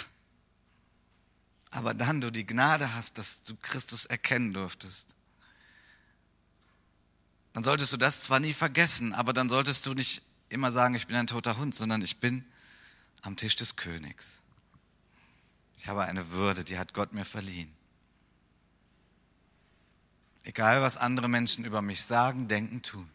Aber 1.70 1.95
dann 1.95 2.20
du 2.20 2.31
die 2.31 2.47
Gnade 2.47 2.95
hast, 2.95 3.18
dass 3.18 3.43
du 3.45 3.55
Christus 3.57 4.07
erkennen 4.07 4.53
durftest. 4.53 5.14
Dann 7.53 7.64
solltest 7.64 7.93
du 7.93 7.97
das 7.97 8.22
zwar 8.22 8.41
nie 8.41 8.53
vergessen, 8.53 9.12
aber 9.12 9.33
dann 9.33 9.49
solltest 9.49 9.87
du 9.87 9.95
nicht 9.95 10.22
immer 10.49 10.72
sagen, 10.72 10.95
ich 10.95 11.07
bin 11.07 11.16
ein 11.16 11.26
toter 11.26 11.57
Hund, 11.59 11.74
sondern 11.74 12.03
ich 12.03 12.18
bin 12.18 12.45
am 13.22 13.37
Tisch 13.37 13.57
des 13.57 13.76
Königs. 13.76 14.41
Ich 15.76 15.87
habe 15.87 16.05
eine 16.05 16.31
Würde, 16.31 16.64
die 16.64 16.78
hat 16.78 16.93
Gott 16.93 17.12
mir 17.12 17.24
verliehen. 17.24 17.72
Egal, 20.43 20.83
was 20.83 20.97
andere 20.97 21.28
Menschen 21.28 21.64
über 21.64 21.83
mich 21.83 22.03
sagen, 22.03 22.49
denken, 22.49 22.83
tun. 22.83 23.11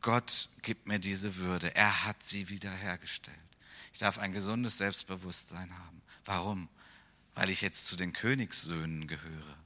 Gott 0.00 0.50
gibt 0.62 0.86
mir 0.86 0.98
diese 0.98 1.36
Würde. 1.36 1.74
Er 1.74 2.04
hat 2.04 2.22
sie 2.22 2.48
wiederhergestellt. 2.50 3.38
Ich 3.94 4.00
darf 4.00 4.18
ein 4.18 4.32
gesundes 4.32 4.76
Selbstbewusstsein 4.76 5.72
haben. 5.78 6.02
Warum? 6.24 6.68
Weil 7.36 7.48
ich 7.48 7.60
jetzt 7.60 7.86
zu 7.86 7.94
den 7.94 8.12
Königssöhnen 8.12 9.06
gehöre. 9.06 9.56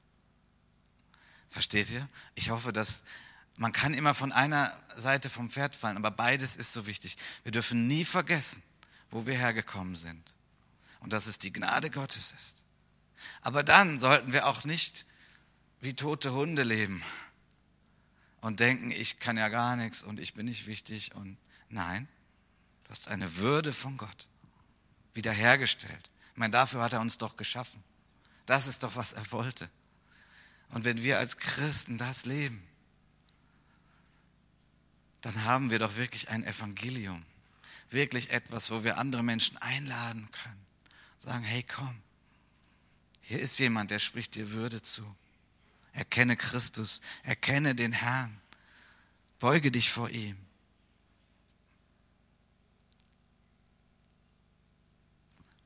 Versteht 1.49 1.89
ihr? 1.89 2.07
Ich 2.35 2.51
hoffe, 2.51 2.75
dass 2.75 3.05
man 3.57 3.73
kann 3.73 3.95
immer 3.95 4.15
von 4.15 4.31
einer 4.31 4.79
Seite 4.95 5.31
vom 5.31 5.49
Pferd 5.49 5.75
fallen, 5.75 5.97
aber 5.97 6.11
beides 6.11 6.57
ist 6.57 6.75
so 6.75 6.87
wichtig. 6.87 7.17
Wir 7.43 7.53
dürfen 7.53 7.89
nie 7.89 8.05
vergessen, 8.05 8.63
wo 9.11 9.25
wir 9.25 9.35
hergekommen 9.35 9.97
sind 9.97 10.35
und 11.01 11.15
dass 11.15 11.27
es 11.27 11.39
die 11.39 11.53
Gnade 11.53 11.89
Gottes 11.89 12.33
ist. 12.33 12.63
Aber 13.41 13.63
dann 13.63 13.99
sollten 13.99 14.35
wir 14.35 14.47
auch 14.47 14.65
nicht 14.65 15.07
wie 15.81 15.95
tote 15.95 16.33
Hunde 16.33 16.65
leben 16.65 17.03
und 18.43 18.61
denken, 18.61 18.91
ich 18.91 19.21
kann 19.21 19.39
ja 19.39 19.49
gar 19.49 19.75
nichts 19.75 20.03
und 20.03 20.21
ich 20.21 20.35
bin 20.35 20.45
nicht 20.45 20.67
wichtig 20.67 21.15
und 21.15 21.39
nein, 21.71 22.07
du 22.89 22.91
hast 22.91 23.09
eine 23.09 23.37
Würde 23.37 23.73
von 23.73 23.97
Gott 23.97 24.29
wiederhergestellt. 25.15 26.11
Ich 26.33 26.39
meine, 26.39 26.51
dafür 26.51 26.83
hat 26.83 26.93
er 26.93 27.01
uns 27.01 27.19
doch 27.19 27.37
geschaffen. 27.37 27.83
Das 28.47 28.67
ist 28.67 28.83
doch, 28.83 28.97
was 28.97 29.13
er 29.13 29.31
wollte. 29.31 29.71
Und 30.71 30.85
wenn 30.85 31.03
wir 31.03 31.19
als 31.19 31.37
Christen 31.39 31.99
das 31.99 32.25
leben, 32.25 32.67
dann 35.21 35.45
haben 35.45 35.71
wir 35.71 35.79
doch 35.79 35.97
wirklich 35.97 36.29
ein 36.29 36.45
Evangelium. 36.45 37.25
Wirklich 37.91 38.31
etwas, 38.31 38.71
wo 38.71 38.85
wir 38.85 38.99
andere 38.99 39.23
Menschen 39.23 39.57
einladen 39.59 40.29
können 40.31 40.69
sagen, 41.19 41.45
hey 41.45 41.63
komm, 41.63 42.01
hier 43.21 43.41
ist 43.41 43.59
jemand, 43.59 43.91
der 43.91 43.99
spricht 43.99 44.35
dir 44.37 44.51
Würde 44.53 44.83
zu. 44.83 45.05
Erkenne 45.93 46.37
Christus, 46.37 47.01
erkenne 47.25 47.75
den 47.75 47.93
Herrn, 47.93 48.41
beuge 49.39 49.71
dich 49.71 49.91
vor 49.91 50.11
ihm. 50.11 50.37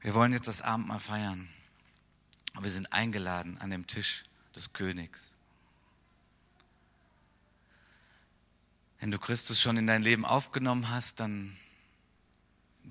Wir 0.03 0.15
wollen 0.15 0.33
jetzt 0.33 0.49
das 0.49 0.63
Abendmahl 0.63 1.01
feiern. 1.01 1.49
Und 2.55 2.65
wir 2.65 2.71
sind 2.71 2.93
eingeladen 2.93 3.59
an 3.59 3.71
dem 3.71 3.87
Tisch 3.87 4.25
des 4.55 4.73
Königs. 4.73 5.33
Wenn 9.01 9.11
du 9.11 9.19
Christus 9.19 9.61
schon 9.61 9.77
in 9.77 9.87
dein 9.87 10.03
Leben 10.03 10.25
aufgenommen 10.25 10.91
hast, 10.91 11.19
dann 11.19 11.57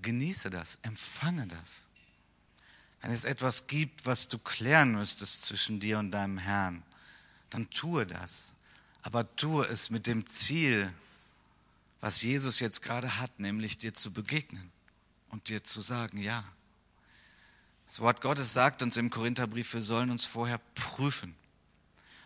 genieße 0.02 0.50
das, 0.50 0.80
empfange 0.82 1.48
das. 1.48 1.88
Wenn 3.02 3.12
es 3.12 3.24
etwas 3.24 3.68
gibt, 3.68 4.06
was 4.06 4.28
du 4.28 4.38
klären 4.38 4.94
müsstest 4.94 5.44
zwischen 5.44 5.80
dir 5.80 6.00
und 6.00 6.12
deinem 6.12 6.38
Herrn, 6.38 6.84
dann 7.50 7.70
tue 7.70 8.06
das. 8.06 8.52
Aber 9.04 9.36
tue 9.36 9.66
es 9.66 9.90
mit 9.90 10.08
dem 10.08 10.26
Ziel, 10.28 10.94
was 12.00 12.22
Jesus 12.22 12.60
jetzt 12.60 12.82
gerade 12.82 13.20
hat, 13.20 13.40
nämlich 13.40 13.78
dir 13.78 13.94
zu 13.94 14.12
begegnen 14.12 14.72
und 15.30 15.50
dir 15.50 15.64
zu 15.64 15.82
sagen, 15.82 16.18
ja. 16.18 16.44
Das 17.92 18.00
Wort 18.00 18.22
Gottes 18.22 18.54
sagt 18.54 18.84
uns 18.84 18.96
im 18.96 19.10
Korintherbrief, 19.10 19.74
wir 19.74 19.82
sollen 19.82 20.12
uns 20.12 20.24
vorher 20.24 20.60
prüfen. 20.76 21.36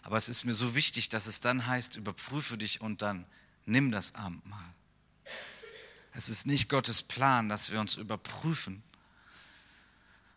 Aber 0.04 0.16
es 0.16 0.30
ist 0.30 0.44
mir 0.44 0.54
so 0.54 0.76
wichtig, 0.76 1.10
dass 1.10 1.26
es 1.26 1.40
dann 1.40 1.66
heißt, 1.66 1.96
überprüfe 1.96 2.56
dich 2.56 2.82
und 2.82 3.02
dann 3.02 3.26
nimm 3.66 3.92
das 3.92 4.14
Abendmahl. 4.14 4.76
Es 6.12 6.30
ist 6.30 6.46
nicht 6.46 6.70
Gottes 6.70 7.02
Plan, 7.02 7.50
dass 7.50 7.72
wir 7.72 7.80
uns 7.80 7.98
überprüfen, 7.98 8.84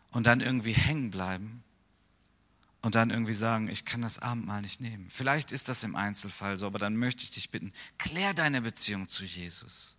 und 0.09 0.25
dann 0.25 0.41
irgendwie 0.41 0.73
hängen 0.73 1.11
bleiben 1.11 1.63
und 2.81 2.95
dann 2.95 3.11
irgendwie 3.11 3.35
sagen, 3.35 3.69
ich 3.69 3.85
kann 3.85 4.01
das 4.01 4.17
Abendmahl 4.17 4.63
nicht 4.63 4.81
nehmen. 4.81 5.11
Vielleicht 5.11 5.51
ist 5.51 5.69
das 5.69 5.83
im 5.83 5.95
Einzelfall 5.95 6.57
so, 6.57 6.65
aber 6.65 6.79
dann 6.79 6.95
möchte 6.95 7.21
ich 7.21 7.29
dich 7.29 7.51
bitten, 7.51 7.71
klär 7.99 8.33
deine 8.33 8.63
Beziehung 8.63 9.07
zu 9.07 9.25
Jesus. 9.25 9.95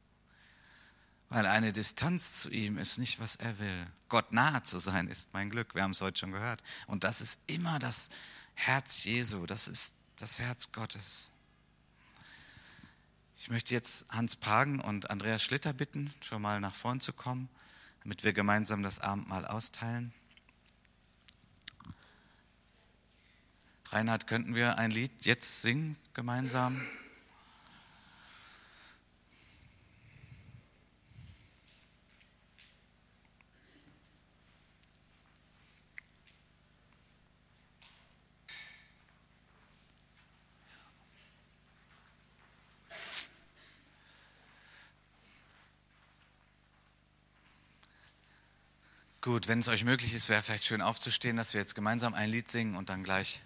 Weil 1.30 1.46
eine 1.46 1.72
Distanz 1.72 2.42
zu 2.42 2.50
ihm 2.50 2.76
ist 2.76 2.98
nicht, 2.98 3.20
was 3.20 3.36
er 3.36 3.58
will. 3.58 3.86
Gott 4.08 4.32
nahe 4.32 4.62
zu 4.62 4.78
sein 4.78 5.06
ist 5.06 5.32
mein 5.32 5.48
Glück. 5.48 5.74
Wir 5.74 5.82
haben 5.82 5.92
es 5.92 6.02
heute 6.02 6.18
schon 6.18 6.32
gehört. 6.32 6.62
Und 6.86 7.04
das 7.04 7.22
ist 7.22 7.40
immer 7.46 7.78
das 7.78 8.10
Herz 8.54 9.04
Jesu. 9.04 9.46
Das 9.46 9.68
ist 9.68 9.94
das 10.16 10.38
Herz 10.38 10.72
Gottes. 10.72 11.30
Ich 13.36 13.48
möchte 13.48 13.72
jetzt 13.72 14.04
Hans 14.10 14.36
Pagen 14.36 14.80
und 14.80 15.08
Andreas 15.08 15.42
Schlitter 15.42 15.72
bitten, 15.72 16.12
schon 16.20 16.42
mal 16.42 16.60
nach 16.60 16.74
vorn 16.74 17.00
zu 17.00 17.14
kommen 17.14 17.48
damit 18.02 18.24
wir 18.24 18.32
gemeinsam 18.32 18.82
das 18.82 19.00
Abendmahl 19.00 19.46
austeilen. 19.46 20.12
Reinhard, 23.90 24.26
könnten 24.26 24.54
wir 24.54 24.78
ein 24.78 24.90
Lied 24.90 25.24
jetzt 25.24 25.62
singen 25.62 25.96
gemeinsam? 26.14 26.80
Gut, 49.30 49.46
wenn 49.46 49.60
es 49.60 49.68
euch 49.68 49.84
möglich 49.84 50.12
ist, 50.12 50.28
wäre 50.28 50.42
vielleicht 50.42 50.64
schön 50.64 50.82
aufzustehen, 50.82 51.36
dass 51.36 51.54
wir 51.54 51.60
jetzt 51.60 51.76
gemeinsam 51.76 52.14
ein 52.14 52.28
Lied 52.30 52.50
singen 52.50 52.74
und 52.74 52.88
dann 52.88 53.04
gleich 53.04 53.42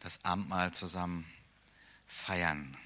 das 0.00 0.24
Abendmahl 0.24 0.72
zusammen 0.72 1.24
feiern. 2.04 2.76